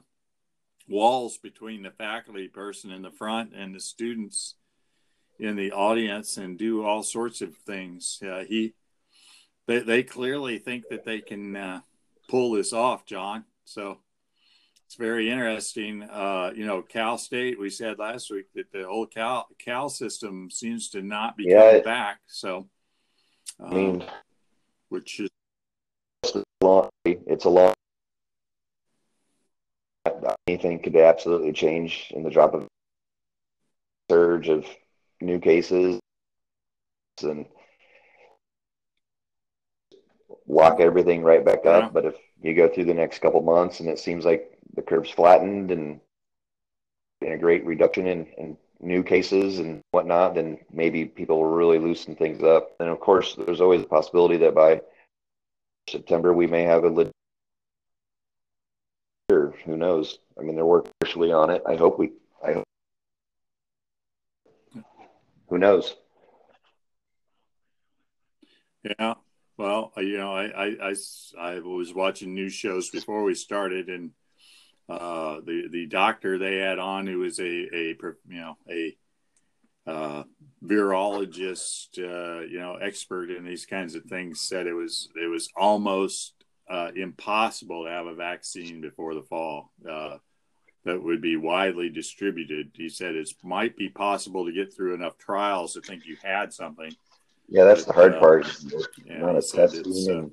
walls 0.87 1.39
between 1.39 1.83
the 1.83 1.91
faculty 1.91 2.49
person 2.49 2.91
in 2.91 3.01
the 3.01 3.11
front 3.11 3.55
and 3.55 3.75
the 3.75 3.81
students 3.81 4.57
in 5.39 5.57
the 5.57 5.73
audience, 5.73 6.37
and 6.37 6.59
do 6.59 6.85
all 6.85 7.03
sorts 7.03 7.41
of 7.41 7.57
things. 7.57 8.21
Uh, 8.25 8.45
he, 8.45 8.75
they, 9.67 9.81
they 9.81 10.03
clearly 10.03 10.59
think 10.59 10.89
that 10.91 11.05
they 11.05 11.21
can 11.21 11.57
uh, 11.57 11.81
pull 12.29 12.53
this 12.53 12.73
off, 12.73 13.05
John. 13.07 13.45
So 13.65 13.99
it's 14.87 14.97
very 14.97 15.31
interesting. 15.31 16.03
Uh, 16.03 16.53
you 16.55 16.67
know, 16.67 16.83
Cal 16.83 17.19
State. 17.19 17.59
We 17.59 17.71
said 17.71 17.99
last 17.99 18.31
week 18.31 18.47
that 18.55 18.71
the 18.73 18.85
whole 18.85 19.07
Cal 19.07 19.47
Cal 19.59 19.89
system 19.89 20.51
seems 20.51 20.91
to 20.91 21.03
not 21.03 21.37
be 21.37 21.47
yeah, 21.49 21.71
coming 21.71 21.85
back. 21.85 22.21
So, 22.27 22.69
um, 23.59 23.71
I 23.71 23.75
mean, 23.75 24.05
which 24.89 25.21
is. 25.21 25.31
It's 26.23 27.45
a 27.45 27.49
lot. 27.49 27.75
Anything 30.47 30.79
could 30.79 30.97
absolutely 30.97 31.53
change 31.53 32.13
in 32.15 32.23
the 32.23 32.31
drop 32.31 32.55
of 32.55 32.67
surge 34.11 34.49
of 34.49 34.67
new 35.25 35.39
cases 35.39 36.01
and 37.23 37.47
lock 40.47 40.81
everything 40.81 41.23
right 41.23 41.45
back 41.45 41.67
up. 41.67 41.85
Yeah. 41.85 41.89
But 41.93 42.05
if 42.07 42.15
you 42.43 42.55
go 42.55 42.69
through 42.69 42.85
the 42.87 42.95
next 42.95 43.21
couple 43.21 43.41
months 43.43 43.81
and 43.81 43.89
it 43.89 43.99
seems 43.99 44.25
like 44.25 44.59
the 44.75 44.83
curve's 44.83 45.11
flattened 45.11 45.71
and 45.71 46.01
in 47.21 47.33
a 47.33 47.39
great 47.39 47.65
reduction 47.65 48.07
in, 48.07 48.27
in 48.37 48.57
new 48.81 49.03
cases 49.03 49.59
and 49.59 49.81
whatnot, 49.93 50.35
then 50.35 50.59
maybe 50.71 51.05
people 51.05 51.39
will 51.39 51.47
really 51.47 51.79
loosen 51.79 52.15
things 52.15 52.43
up. 52.43 52.77
And 52.81 52.89
of 52.89 53.01
course, 53.01 53.35
there's 53.35 53.61
always 53.61 53.83
a 53.83 53.87
possibility 53.87 54.37
that 54.39 54.55
by 54.55 54.83
September, 55.89 56.33
we 56.33 56.47
may 56.47 56.63
have 56.63 56.85
a 56.85 56.89
legit 56.89 57.13
Who 59.31 59.77
knows? 59.77 60.19
I 60.39 60.43
mean, 60.43 60.57
they're 60.57 60.67
working 60.67 60.93
officially 61.01 61.33
on 61.33 61.51
it. 61.51 61.63
I 61.67 61.77
hope 61.77 61.99
we. 61.99 62.13
I 62.45 62.53
hope. 62.55 62.65
Who 65.55 65.61
knows? 65.61 65.95
Yeah. 68.83 69.15
Well, 69.57 69.93
you 69.99 70.19
know, 70.19 70.33
I, 70.33 70.47
I, 70.47 70.91
I, 70.91 70.95
I 71.39 71.59
was 71.61 71.95
watching 71.95 72.35
news 72.35 72.53
shows 72.53 72.91
before 72.91 73.23
we 73.23 73.37
started, 73.37 73.89
and 73.89 74.11
uh, 74.89 75.37
the 75.47 75.69
the 75.71 75.87
doctor 75.87 76.39
they 76.39 76.57
had 76.57 76.81
on 76.81 77.07
who 77.07 77.21
was 77.21 77.39
a 77.39 77.45
a 77.45 77.97
you 78.01 78.41
know 78.41 78.57
a 78.69 78.97
uh, 79.87 80.25
virologist, 80.65 81.99
uh, 82.01 82.41
you 82.47 82.59
know, 82.59 82.75
expert 82.75 83.31
in 83.31 83.45
these 83.45 83.65
kinds 83.65 83.95
of 83.95 84.03
things, 84.07 84.41
said 84.41 84.67
it 84.67 84.75
was 84.75 85.09
it 85.15 85.29
was 85.29 85.51
almost 85.57 86.35
uh, 86.69 86.91
impossible 86.97 87.85
to 87.85 87.91
have 87.93 88.07
a 88.07 88.15
vaccine 88.17 88.81
before 88.81 89.15
the 89.15 89.23
fall 89.23 89.71
uh, 89.89 90.17
that 90.85 91.03
would 91.03 91.21
be 91.21 91.37
widely 91.37 91.89
distributed. 91.89 92.71
He 92.75 92.89
said 92.89 93.15
it 93.15 93.31
might 93.43 93.77
be 93.77 93.89
possible 93.89 94.45
to 94.47 94.53
get 94.53 94.75
through 94.75 94.95
enough 94.95 95.19
trials 95.19 95.75
to 95.75 95.81
think 95.81 96.07
you 96.07 96.17
had 96.23 96.53
something. 96.53 96.95
Yeah, 97.49 97.65
that's 97.65 97.85
but, 97.85 97.95
the 97.95 98.01
hard 98.01 98.15
uh, 98.15 98.21
part. 98.21 98.65
Yeah, 99.05 99.19
not 99.19 99.37
a 99.37 99.43
testing 99.43 100.31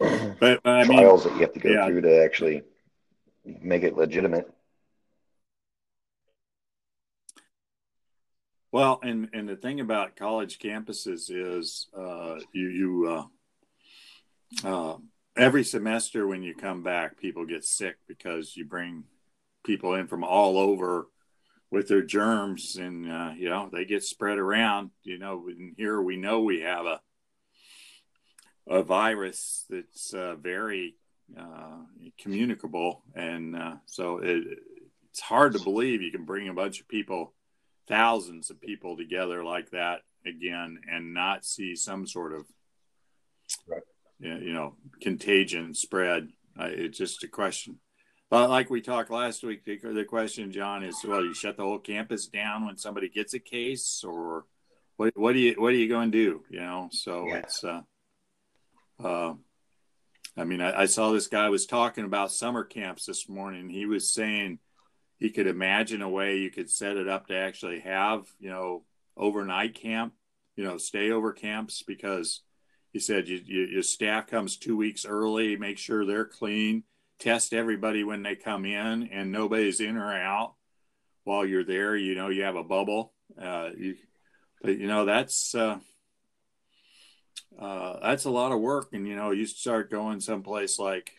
uh, 0.00 0.34
but, 0.40 0.60
I 0.64 0.84
mean, 0.84 0.98
trials 0.98 1.24
that 1.24 1.34
you 1.34 1.40
have 1.40 1.52
to 1.52 1.60
go 1.60 1.70
yeah. 1.70 1.86
through 1.86 2.00
to 2.02 2.24
actually 2.24 2.62
make 3.44 3.82
it 3.82 3.96
legitimate. 3.96 4.52
Well, 8.72 9.00
and 9.02 9.28
and 9.34 9.46
the 9.46 9.56
thing 9.56 9.80
about 9.80 10.16
college 10.16 10.58
campuses 10.58 11.30
is 11.30 11.88
uh, 11.96 12.36
you 12.52 12.68
you 12.68 13.28
uh, 14.64 14.66
uh, 14.66 14.96
every 15.36 15.62
semester 15.62 16.26
when 16.26 16.42
you 16.42 16.54
come 16.54 16.82
back, 16.82 17.18
people 17.18 17.44
get 17.44 17.64
sick 17.64 17.96
because 18.08 18.56
you 18.56 18.64
bring 18.64 19.04
people 19.64 19.94
in 19.94 20.06
from 20.06 20.24
all 20.24 20.58
over 20.58 21.08
with 21.70 21.88
their 21.88 22.02
germs, 22.02 22.76
and 22.76 23.10
uh, 23.10 23.32
you 23.36 23.48
know 23.48 23.68
they 23.72 23.84
get 23.84 24.02
spread 24.02 24.38
around. 24.38 24.90
You 25.02 25.18
know, 25.18 25.46
here 25.76 26.00
we 26.00 26.16
know 26.16 26.42
we 26.42 26.60
have 26.60 26.86
a 26.86 27.00
a 28.68 28.82
virus 28.82 29.64
that's 29.68 30.14
uh, 30.14 30.36
very 30.36 30.94
uh, 31.38 31.78
communicable, 32.18 33.02
and 33.14 33.56
so 33.86 34.18
it, 34.18 34.44
it's 35.10 35.20
hard 35.20 35.52
to 35.52 35.60
believe 35.60 36.00
you 36.00 36.10
can 36.10 36.24
bring 36.24 36.48
a 36.48 36.54
bunch 36.54 36.80
of 36.80 36.88
people 36.88 37.34
thousands 37.86 38.50
of 38.50 38.60
people 38.60 38.96
together 38.96 39.44
like 39.44 39.70
that 39.70 40.00
again 40.26 40.78
and 40.90 41.12
not 41.12 41.44
see 41.44 41.76
some 41.76 42.06
sort 42.06 42.32
of 42.32 42.46
right. 43.68 43.82
you 44.18 44.52
know 44.52 44.74
contagion 45.00 45.74
spread 45.74 46.28
uh, 46.58 46.68
it's 46.70 46.96
just 46.96 47.24
a 47.24 47.28
question 47.28 47.78
but 48.32 48.50
like 48.50 48.70
we 48.70 48.80
talked 48.80 49.10
last 49.10 49.44
week 49.44 49.64
the, 49.64 50.04
question 50.04 50.50
john 50.50 50.82
is 50.82 50.96
well 51.04 51.24
you 51.24 51.34
shut 51.34 51.56
the 51.56 51.62
whole 51.62 51.78
campus 51.78 52.26
down 52.26 52.66
when 52.66 52.76
somebody 52.76 53.08
gets 53.08 53.34
a 53.34 53.38
case 53.38 54.02
or 54.02 54.44
what 54.96 55.16
what 55.16 55.32
do 55.32 55.40
you 55.40 55.54
what 55.54 55.72
are 55.72 55.76
you 55.76 55.88
going 55.88 56.12
to 56.12 56.18
do? 56.18 56.44
You 56.50 56.60
know, 56.60 56.88
so 56.92 57.26
Yeah. 57.26 57.36
it's 57.36 57.64
uh, 57.64 57.82
uh, 59.02 59.34
I 60.36 60.44
mean, 60.44 60.60
I, 60.60 60.82
I 60.82 60.86
saw 60.86 61.10
this 61.10 61.26
guy 61.26 61.48
was 61.48 61.66
talking 61.66 62.04
about 62.04 62.32
summer 62.32 62.64
camps 62.64 63.06
this 63.06 63.28
morning. 63.28 63.68
He 63.68 63.86
was 63.86 64.12
saying 64.12 64.58
he 65.18 65.30
could 65.30 65.46
imagine 65.46 66.02
a 66.02 66.08
way 66.08 66.38
you 66.38 66.50
could 66.50 66.70
set 66.70 66.96
it 66.96 67.08
up 67.08 67.26
to 67.28 67.36
actually 67.36 67.80
have 67.80 68.26
you 68.38 68.50
know 68.50 68.84
overnight 69.16 69.74
camp, 69.74 70.14
you 70.56 70.64
know, 70.64 70.78
stay 70.78 71.10
over 71.10 71.32
camps 71.32 71.82
because 71.82 72.42
he 72.92 72.98
said 72.98 73.28
you, 73.28 73.40
you, 73.44 73.62
your 73.64 73.82
staff 73.82 74.26
comes 74.26 74.56
two 74.56 74.76
weeks 74.76 75.04
early, 75.04 75.56
make 75.56 75.78
sure 75.78 76.04
they're 76.04 76.24
clean, 76.24 76.84
test 77.22 77.54
everybody 77.54 78.02
when 78.04 78.22
they 78.22 78.34
come 78.34 78.64
in, 78.64 79.08
and 79.12 79.30
nobody's 79.30 79.80
in 79.80 79.96
or 79.96 80.12
out 80.12 80.54
while 81.24 81.46
you're 81.46 81.64
there. 81.64 81.96
You 81.96 82.14
know, 82.14 82.28
you 82.28 82.42
have 82.42 82.56
a 82.56 82.64
bubble. 82.64 83.12
Uh, 83.40 83.70
you, 83.76 83.96
but 84.60 84.78
you 84.78 84.86
know 84.86 85.04
that's 85.04 85.54
uh, 85.54 85.78
uh, 87.58 87.98
that's 88.02 88.24
a 88.24 88.30
lot 88.30 88.52
of 88.52 88.60
work, 88.60 88.88
and 88.92 89.06
you 89.06 89.16
know 89.16 89.30
you 89.30 89.46
start 89.46 89.90
going 89.90 90.20
someplace 90.20 90.78
like, 90.78 91.12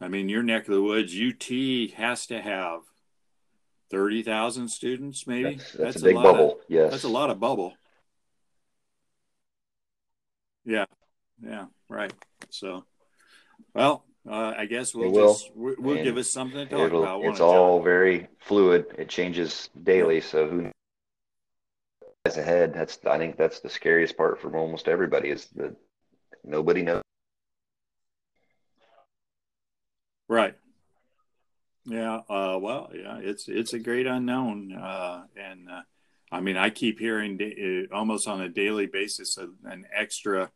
I 0.00 0.08
mean, 0.08 0.28
your 0.28 0.42
neck 0.42 0.68
of 0.68 0.74
the 0.74 0.82
woods, 0.82 1.14
UT 1.14 1.92
has 1.96 2.26
to 2.26 2.40
have 2.40 2.80
thirty 3.90 4.22
thousand 4.22 4.68
students, 4.68 5.26
maybe. 5.26 5.56
That's, 5.56 5.72
that's, 5.72 6.02
a 6.02 6.04
big 6.04 6.16
lot 6.16 6.24
bubble. 6.24 6.52
Of, 6.52 6.58
yes. 6.68 6.90
that's 6.90 7.04
a 7.04 7.08
lot 7.08 7.30
of 7.30 7.38
bubble. 7.38 7.74
Yeah, 10.64 10.86
yeah, 11.42 11.66
right. 11.88 12.12
So, 12.50 12.84
well, 13.74 14.04
uh, 14.28 14.54
I 14.56 14.66
guess 14.66 14.94
we'll 14.94 15.10
will. 15.10 15.34
just 15.34 15.50
we'll, 15.54 15.96
And 15.96 16.04
give 16.04 16.16
us 16.16 16.28
something 16.28 16.66
to 16.66 16.66
talk 16.66 16.92
about. 16.92 17.24
it's 17.24 17.40
all 17.40 17.82
very 17.82 18.28
fluid. 18.40 18.86
It 18.98 19.08
changes 19.08 19.70
daily. 19.82 20.20
So 20.20 20.48
who 20.48 20.62
knows 22.24 22.36
ahead? 22.36 22.74
That's 22.74 22.98
I 23.06 23.16
think 23.18 23.36
that's 23.36 23.60
the 23.60 23.70
scariest 23.70 24.16
part 24.16 24.40
for 24.40 24.54
almost 24.56 24.88
everybody 24.88 25.30
is 25.30 25.46
that 25.56 25.74
nobody 26.44 26.82
knows. 26.82 27.02
right. 30.28 30.54
Yeah. 31.86 32.20
Uh, 32.28 32.58
well, 32.60 32.90
yeah. 32.94 33.18
It's 33.22 33.48
it's 33.48 33.72
a 33.72 33.78
great 33.78 34.06
unknown, 34.06 34.72
uh, 34.72 35.24
and 35.36 35.70
uh, 35.70 35.82
I 36.30 36.40
mean, 36.40 36.58
I 36.58 36.68
keep 36.68 36.98
hearing 36.98 37.38
da- 37.38 37.86
uh, 37.90 37.94
almost 37.96 38.28
on 38.28 38.42
a 38.42 38.48
daily 38.50 38.86
basis 38.86 39.38
a, 39.38 39.48
an 39.64 39.86
extra. 39.94 40.50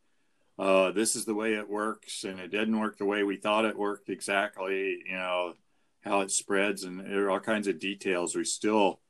Uh, 0.58 0.92
this 0.92 1.16
is 1.16 1.24
the 1.24 1.34
way 1.34 1.54
it 1.54 1.68
works, 1.68 2.24
and 2.24 2.38
it 2.38 2.50
didn't 2.50 2.78
work 2.78 2.98
the 2.98 3.04
way 3.04 3.22
we 3.22 3.36
thought 3.36 3.64
it 3.64 3.78
worked 3.78 4.08
exactly. 4.08 5.02
You 5.06 5.16
know 5.16 5.54
how 6.02 6.20
it 6.20 6.30
spreads, 6.30 6.84
and 6.84 7.00
there 7.00 7.26
are 7.26 7.30
all 7.30 7.40
kinds 7.40 7.68
of 7.68 7.78
details 7.78 8.34
we 8.34 8.44
still 8.44 9.00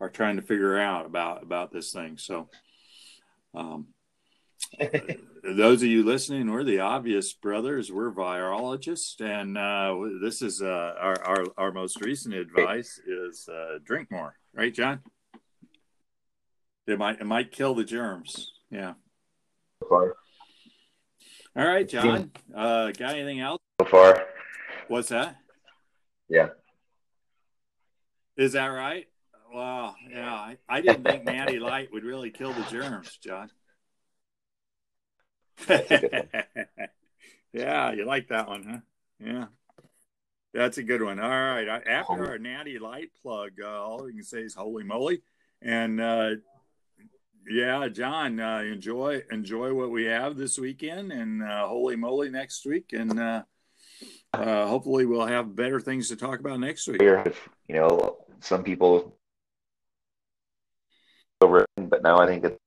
are 0.00 0.08
trying 0.08 0.36
to 0.36 0.42
figure 0.42 0.78
out 0.78 1.06
about 1.06 1.42
about 1.42 1.70
this 1.70 1.92
thing. 1.92 2.16
So, 2.16 2.48
um, 3.54 3.88
those 5.44 5.82
of 5.82 5.88
you 5.88 6.02
listening, 6.02 6.50
we're 6.50 6.64
the 6.64 6.80
obvious 6.80 7.32
brothers. 7.32 7.92
We're 7.92 8.12
virologists, 8.12 9.20
and 9.20 9.58
uh, 9.58 9.94
this 10.22 10.40
is 10.40 10.62
uh, 10.62 10.94
our, 10.98 11.22
our 11.22 11.44
our 11.58 11.72
most 11.72 12.00
recent 12.00 12.34
advice 12.34 12.98
is 13.06 13.48
uh, 13.48 13.78
drink 13.84 14.10
more, 14.10 14.36
right, 14.54 14.72
John? 14.72 15.00
It 16.86 16.98
might 16.98 17.20
it 17.20 17.26
might 17.26 17.52
kill 17.52 17.74
the 17.74 17.84
germs. 17.84 18.52
Yeah. 18.70 18.94
All 21.56 21.66
right, 21.66 21.88
John. 21.88 22.30
Uh, 22.54 22.92
got 22.92 23.14
anything 23.14 23.40
else? 23.40 23.60
so 23.80 23.86
far, 23.86 24.26
What's 24.88 25.08
that? 25.08 25.36
yeah. 26.28 26.48
Is 28.36 28.52
that 28.52 28.66
right? 28.66 29.06
Wow. 29.52 29.94
Yeah, 30.08 30.32
I, 30.32 30.56
I 30.68 30.80
didn't 30.80 31.04
think 31.04 31.24
Natty 31.24 31.58
Light 31.58 31.92
would 31.92 32.04
really 32.04 32.30
kill 32.30 32.52
the 32.52 32.62
germs, 32.70 33.18
John. 33.22 33.50
That's 35.66 35.90
a 35.90 35.98
good 35.98 36.28
yeah, 37.52 37.92
you 37.92 38.04
like 38.04 38.28
that 38.28 38.48
one, 38.48 38.62
huh? 38.62 38.78
Yeah. 39.18 39.46
That's 40.54 40.78
a 40.78 40.82
good 40.82 41.02
one. 41.02 41.20
All 41.20 41.28
right. 41.28 41.68
After 41.68 42.28
our 42.28 42.38
Natty 42.38 42.78
Light 42.78 43.10
plug, 43.22 43.52
uh, 43.62 43.68
all 43.68 44.04
we 44.04 44.12
can 44.12 44.22
say 44.22 44.40
is 44.42 44.54
holy 44.54 44.84
moly. 44.84 45.22
And 45.62 46.00
uh, 46.00 46.30
yeah, 47.50 47.88
John, 47.88 48.38
uh, 48.38 48.58
enjoy 48.58 49.22
enjoy 49.30 49.74
what 49.74 49.90
we 49.90 50.04
have 50.04 50.36
this 50.36 50.58
weekend 50.58 51.12
and 51.12 51.42
uh, 51.42 51.66
holy 51.66 51.96
moly 51.96 52.30
next 52.30 52.64
week. 52.64 52.92
And 52.92 53.18
uh, 53.18 53.42
uh, 54.32 54.66
hopefully 54.66 55.04
we'll 55.04 55.26
have 55.26 55.56
better 55.56 55.80
things 55.80 56.08
to 56.08 56.16
talk 56.16 56.40
about 56.40 56.60
next 56.60 56.86
week. 56.86 57.02
You 57.02 57.74
know, 57.74 58.18
some 58.40 58.62
people 58.62 59.16
over, 61.40 61.66
but 61.76 62.02
now 62.02 62.18
I 62.18 62.26
think 62.26 62.44
it's 62.44 62.58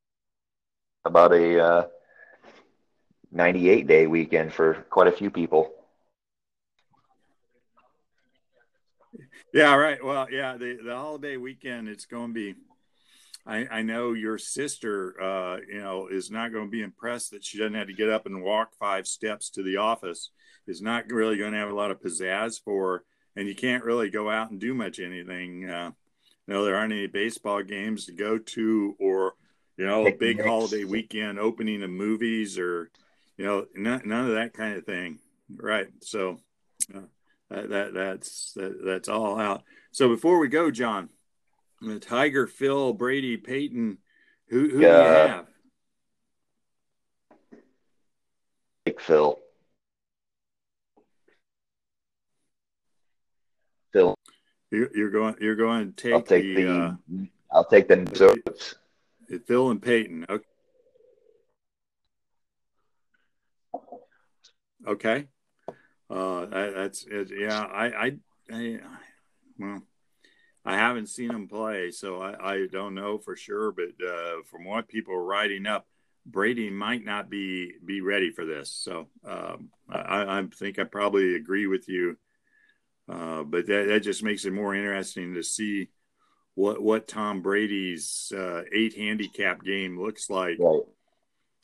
about 1.05 1.34
a 1.34 1.63
uh, 1.63 1.86
98 3.31 3.88
day 3.88 4.07
weekend 4.07 4.53
for 4.53 4.86
quite 4.89 5.07
a 5.07 5.11
few 5.11 5.29
people. 5.29 5.71
Yeah, 9.53 9.75
right. 9.75 10.03
Well, 10.03 10.27
yeah, 10.31 10.57
the, 10.57 10.79
the 10.84 10.95
holiday 10.95 11.38
weekend, 11.38 11.88
it's 11.88 12.05
going 12.05 12.29
to 12.29 12.34
be. 12.34 12.55
I, 13.46 13.68
I 13.70 13.82
know 13.82 14.14
your 14.14 14.38
sister, 14.38 15.22
uh, 15.22 15.58
you 15.68 15.82
know, 15.82 16.08
is 16.08 16.32
not 16.32 16.54
going 16.54 16.66
to 16.66 16.72
be 16.72 16.82
impressed 16.82 17.32
that 17.32 17.44
she 17.44 17.58
doesn't 17.58 17.74
have 17.74 17.88
to 17.88 17.94
get 17.94 18.10
up 18.10 18.26
and 18.26 18.41
walk 18.41 18.74
five 18.80 19.06
steps 19.06 19.50
to 19.52 19.64
the 19.64 19.78
office. 19.78 20.30
Is 20.66 20.82
not 20.82 21.10
really 21.10 21.36
going 21.36 21.52
to 21.52 21.58
have 21.58 21.70
a 21.70 21.76
lot 21.76 21.91
of 21.91 22.00
pizzazz 22.00 22.62
for, 22.64 22.91
her, 22.91 23.04
and 23.36 23.50
you 23.50 23.56
can't 23.56 23.84
really 23.84 24.10
go 24.10 24.30
out 24.30 24.50
and 24.50 24.62
do 24.62 24.74
much 24.74 24.98
anything. 24.98 25.70
Uh, 25.70 25.91
you 26.48 26.54
know, 26.54 26.64
there 26.64 26.78
aren't 26.78 26.94
any 26.94 27.08
baseball 27.08 27.62
games 27.64 28.06
to 28.06 28.14
go 28.14 28.38
to, 28.38 28.96
or 28.98 29.34
you 29.76 29.86
know, 29.86 30.08
a 30.08 30.16
big 30.16 30.41
holiday 30.41 30.86
weekend 30.86 31.38
opening 31.38 31.84
of 31.84 31.89
movies, 31.89 32.58
or 32.58 32.91
you 33.36 33.44
know, 33.44 33.66
none, 33.76 34.04
none 34.06 34.30
of 34.30 34.36
that 34.36 34.54
kind 34.54 34.78
of 34.78 34.86
thing. 34.86 35.20
Right. 35.54 35.88
So 36.02 36.38
uh, 36.96 37.02
that, 37.50 37.70
that 37.70 37.94
that's 37.94 38.54
that, 38.54 38.86
that's 38.86 39.10
all 39.10 39.38
out. 39.38 39.64
So 39.91 40.08
before 40.08 40.39
we 40.39 40.48
go, 40.48 40.72
John, 40.72 41.10
Tiger, 42.01 42.47
Phil, 42.47 42.93
Brady, 42.93 43.38
Peyton, 43.38 43.97
who 44.49 44.69
who 44.69 44.79
do 44.79 44.86
Yeah. 44.86 45.03
you 45.03 45.27
have? 45.27 45.47
Big 48.86 48.99
Phil. 48.99 49.39
Phil, 53.91 54.15
You're, 54.71 54.89
you're 54.95 55.09
going 55.11 55.36
you're 55.39 55.55
going 55.55 55.93
to 55.93 56.01
take, 56.01 56.13
I'll 56.13 56.21
take 56.21 56.43
the, 56.55 56.63
the, 56.63 56.71
uh, 56.71 56.91
I'll 57.51 57.65
take 57.65 57.88
the. 57.88 58.41
Phil 59.45 59.69
and 59.69 59.81
Peyton. 59.81 60.25
Okay. 60.29 60.45
Okay. 64.86 65.27
Uh, 66.09 66.45
that, 66.47 66.73
that's 66.75 67.05
it. 67.09 67.31
Yeah, 67.36 67.61
I, 67.61 67.86
I, 68.05 68.11
I, 68.51 68.79
well, 69.57 69.81
I 70.66 70.76
haven't 70.78 71.07
seen 71.09 71.30
him 71.32 71.47
play, 71.47 71.91
so 71.91 72.22
I, 72.22 72.53
I 72.53 72.68
don't 72.72 72.95
know 72.95 73.18
for 73.18 73.36
sure. 73.36 73.72
But 73.72 73.91
uh, 74.05 74.43
from 74.49 74.64
what 74.66 74.88
people 74.88 75.14
are 75.14 75.24
writing 75.24 75.66
up, 75.66 75.86
Brady 76.26 76.70
might 76.70 77.03
not 77.03 77.30
be 77.30 77.74
be 77.86 78.01
ready 78.01 78.32
for 78.32 78.45
this. 78.45 78.70
So 78.70 79.07
um, 79.26 79.70
I, 79.89 80.39
I 80.39 80.43
think 80.55 80.80
I 80.80 80.86
probably 80.86 81.36
agree 81.36 81.68
with 81.68 81.89
you. 81.89 82.18
Uh, 83.09 83.43
but 83.43 83.68
that, 83.68 83.88
that 83.89 83.99
just 83.99 84.24
makes 84.24 84.45
it 84.45 84.53
more 84.53 84.74
interesting 84.74 85.34
to 85.34 85.43
see 85.43 85.89
what 86.55 86.82
what 86.82 87.07
Tom 87.09 87.41
Brady's 87.41 88.32
uh, 88.34 88.61
eight 88.72 88.95
handicap 88.95 89.64
game 89.64 89.99
looks 90.01 90.30
like 90.30 90.57
Right. 90.59 90.82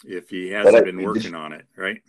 if 0.04 0.30
he 0.30 0.50
hasn't 0.50 0.76
I- 0.76 0.82
been 0.82 1.02
working 1.02 1.36
on 1.36 1.54
it, 1.54 1.66
right? 1.78 2.02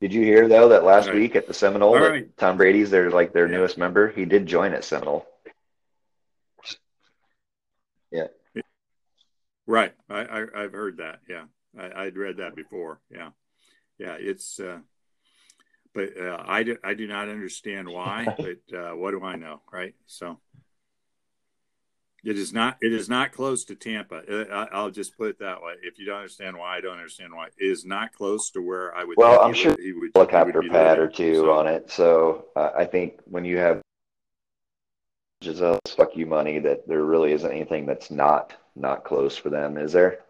Did 0.00 0.14
you 0.14 0.22
hear 0.22 0.48
though 0.48 0.68
that 0.70 0.84
last 0.84 1.08
Right. 1.08 1.16
week 1.16 1.36
at 1.36 1.46
the 1.48 1.52
Seminole, 1.52 1.98
right. 1.98 2.34
Tom 2.38 2.56
Brady's 2.56 2.88
their 2.90 3.10
like 3.10 3.32
their 3.34 3.46
Yeah. 3.50 3.58
newest 3.58 3.76
member? 3.76 4.08
He 4.08 4.24
did 4.24 4.46
join 4.46 4.72
at 4.72 4.84
Seminole. 4.84 5.26
Right. 9.68 9.92
I, 10.08 10.20
I 10.20 10.46
I've 10.56 10.72
heard 10.72 10.96
that. 10.96 11.20
Yeah, 11.28 11.44
I, 11.78 12.04
I'd 12.04 12.16
read 12.16 12.38
that 12.38 12.56
before. 12.56 13.00
Yeah, 13.10 13.30
yeah. 13.98 14.16
It's, 14.18 14.58
uh, 14.58 14.78
but 15.94 16.16
uh, 16.18 16.42
I 16.44 16.62
do 16.62 16.78
I 16.82 16.94
do 16.94 17.06
not 17.06 17.28
understand 17.28 17.86
why. 17.86 18.24
but 18.38 18.76
uh, 18.76 18.96
what 18.96 19.10
do 19.10 19.22
I 19.22 19.36
know, 19.36 19.60
right? 19.70 19.94
So 20.06 20.40
it 22.24 22.38
is 22.38 22.50
not 22.54 22.78
it 22.80 22.94
is 22.94 23.10
not 23.10 23.32
close 23.32 23.64
to 23.66 23.74
Tampa. 23.74 24.22
Uh, 24.26 24.44
I, 24.50 24.68
I'll 24.74 24.90
just 24.90 25.18
put 25.18 25.28
it 25.28 25.38
that 25.40 25.62
way. 25.62 25.74
If 25.82 25.98
you 25.98 26.06
don't 26.06 26.16
understand 26.16 26.56
why, 26.56 26.78
I 26.78 26.80
don't 26.80 26.96
understand 26.96 27.34
why. 27.34 27.48
It 27.48 27.66
is 27.66 27.84
not 27.84 28.14
close 28.14 28.50
to 28.52 28.62
where 28.62 28.96
I 28.96 29.04
would. 29.04 29.18
Well, 29.18 29.38
I'm 29.42 29.52
he 29.52 29.60
sure 29.60 29.72
would, 29.72 29.80
he 29.80 29.92
would 29.92 30.10
Helicopter 30.14 30.62
he 30.62 30.68
would 30.68 30.74
pad 30.74 30.98
living. 30.98 31.04
or 31.04 31.12
two 31.14 31.34
So- 31.34 31.52
on 31.52 31.66
it. 31.66 31.90
So 31.90 32.46
uh, 32.56 32.70
I 32.74 32.86
think 32.86 33.20
when 33.26 33.44
you 33.44 33.58
have 33.58 33.82
Gisele 35.42 35.78
fuck 35.94 36.16
you 36.16 36.24
money, 36.24 36.58
that 36.60 36.88
there 36.88 37.04
really 37.04 37.32
isn't 37.32 37.50
anything 37.52 37.84
that's 37.84 38.10
not 38.10 38.54
not 38.78 39.04
close 39.04 39.36
for 39.36 39.50
them, 39.50 39.76
is 39.76 39.92
there? 39.92 40.20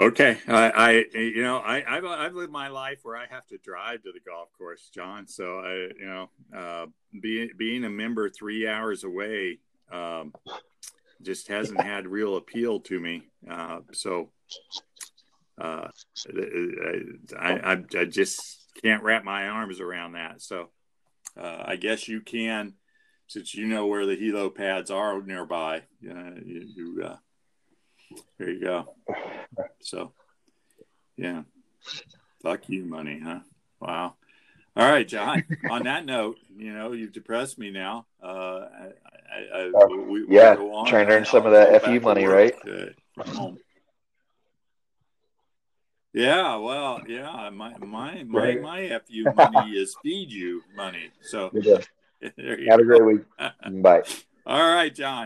Okay, 0.00 0.38
I, 0.48 0.70
I 0.70 0.90
you 1.16 1.42
know 1.42 1.58
I 1.58 1.84
I've, 1.86 2.04
I've, 2.04 2.34
lived 2.34 2.50
my 2.50 2.66
life 2.66 2.98
where 3.04 3.16
I 3.16 3.26
have 3.30 3.46
to 3.46 3.58
drive 3.58 4.02
to 4.02 4.10
the 4.12 4.18
golf 4.28 4.48
course, 4.58 4.90
John. 4.92 5.28
So 5.28 5.60
I 5.60 5.72
you 5.72 6.06
know 6.06 6.30
uh, 6.56 6.86
being 7.22 7.50
being 7.56 7.84
a 7.84 7.90
member 7.90 8.28
three 8.28 8.66
hours 8.66 9.04
away 9.04 9.60
um, 9.92 10.34
just 11.22 11.46
hasn't 11.46 11.80
had 11.80 12.08
real 12.08 12.36
appeal 12.36 12.80
to 12.80 12.98
me. 12.98 13.22
Uh, 13.48 13.80
so 13.92 14.30
uh, 15.60 15.88
I, 17.38 17.52
I, 17.52 17.84
I 17.96 18.04
just 18.04 18.66
can't 18.82 19.04
wrap 19.04 19.22
my 19.22 19.46
arms 19.46 19.80
around 19.80 20.12
that. 20.12 20.42
So 20.42 20.70
uh, 21.40 21.62
I 21.64 21.76
guess 21.76 22.08
you 22.08 22.20
can, 22.20 22.74
since 23.26 23.54
you 23.54 23.66
know 23.66 23.86
where 23.86 24.06
the 24.06 24.16
helo 24.16 24.54
pads 24.54 24.90
are 24.90 25.20
nearby. 25.22 25.82
Uh, 26.08 26.34
you, 26.44 26.66
you 26.74 27.02
uh, 27.04 27.16
there 28.38 28.50
you 28.50 28.60
go. 28.60 28.94
So, 29.80 30.12
yeah. 31.16 31.42
Fuck 32.42 32.68
you, 32.68 32.84
money, 32.84 33.20
huh? 33.22 33.40
Wow. 33.80 34.14
All 34.76 34.90
right, 34.90 35.06
John. 35.06 35.44
on 35.70 35.84
that 35.84 36.04
note, 36.04 36.36
you 36.56 36.72
know, 36.72 36.92
you've 36.92 37.12
depressed 37.12 37.58
me 37.58 37.70
now. 37.70 38.06
Uh, 38.22 38.66
I, 38.70 38.90
I, 39.54 39.72
I, 39.74 39.86
we, 39.86 40.26
yeah, 40.28 40.54
trying 40.86 41.06
to 41.06 41.12
earn 41.14 41.24
some 41.24 41.46
of 41.46 41.52
that 41.52 41.82
FU 41.84 42.00
money, 42.00 42.26
right? 42.26 42.54
Yeah, 46.14 46.56
well, 46.56 47.00
yeah. 47.08 47.50
My 47.52 47.76
my 47.78 48.22
my, 48.22 48.40
right. 48.40 48.62
my 48.62 49.00
FU 49.04 49.24
money 49.34 49.72
is 49.72 49.96
feed 50.00 50.30
you 50.30 50.62
money. 50.76 51.10
So 51.20 51.50
there 52.36 52.60
you 52.60 52.70
Have 52.70 52.78
go. 52.78 52.82
a 52.82 52.86
great 52.86 53.04
week. 53.04 53.22
Bye. 53.82 54.02
All 54.46 54.74
right, 54.74 54.94
John. 54.94 55.22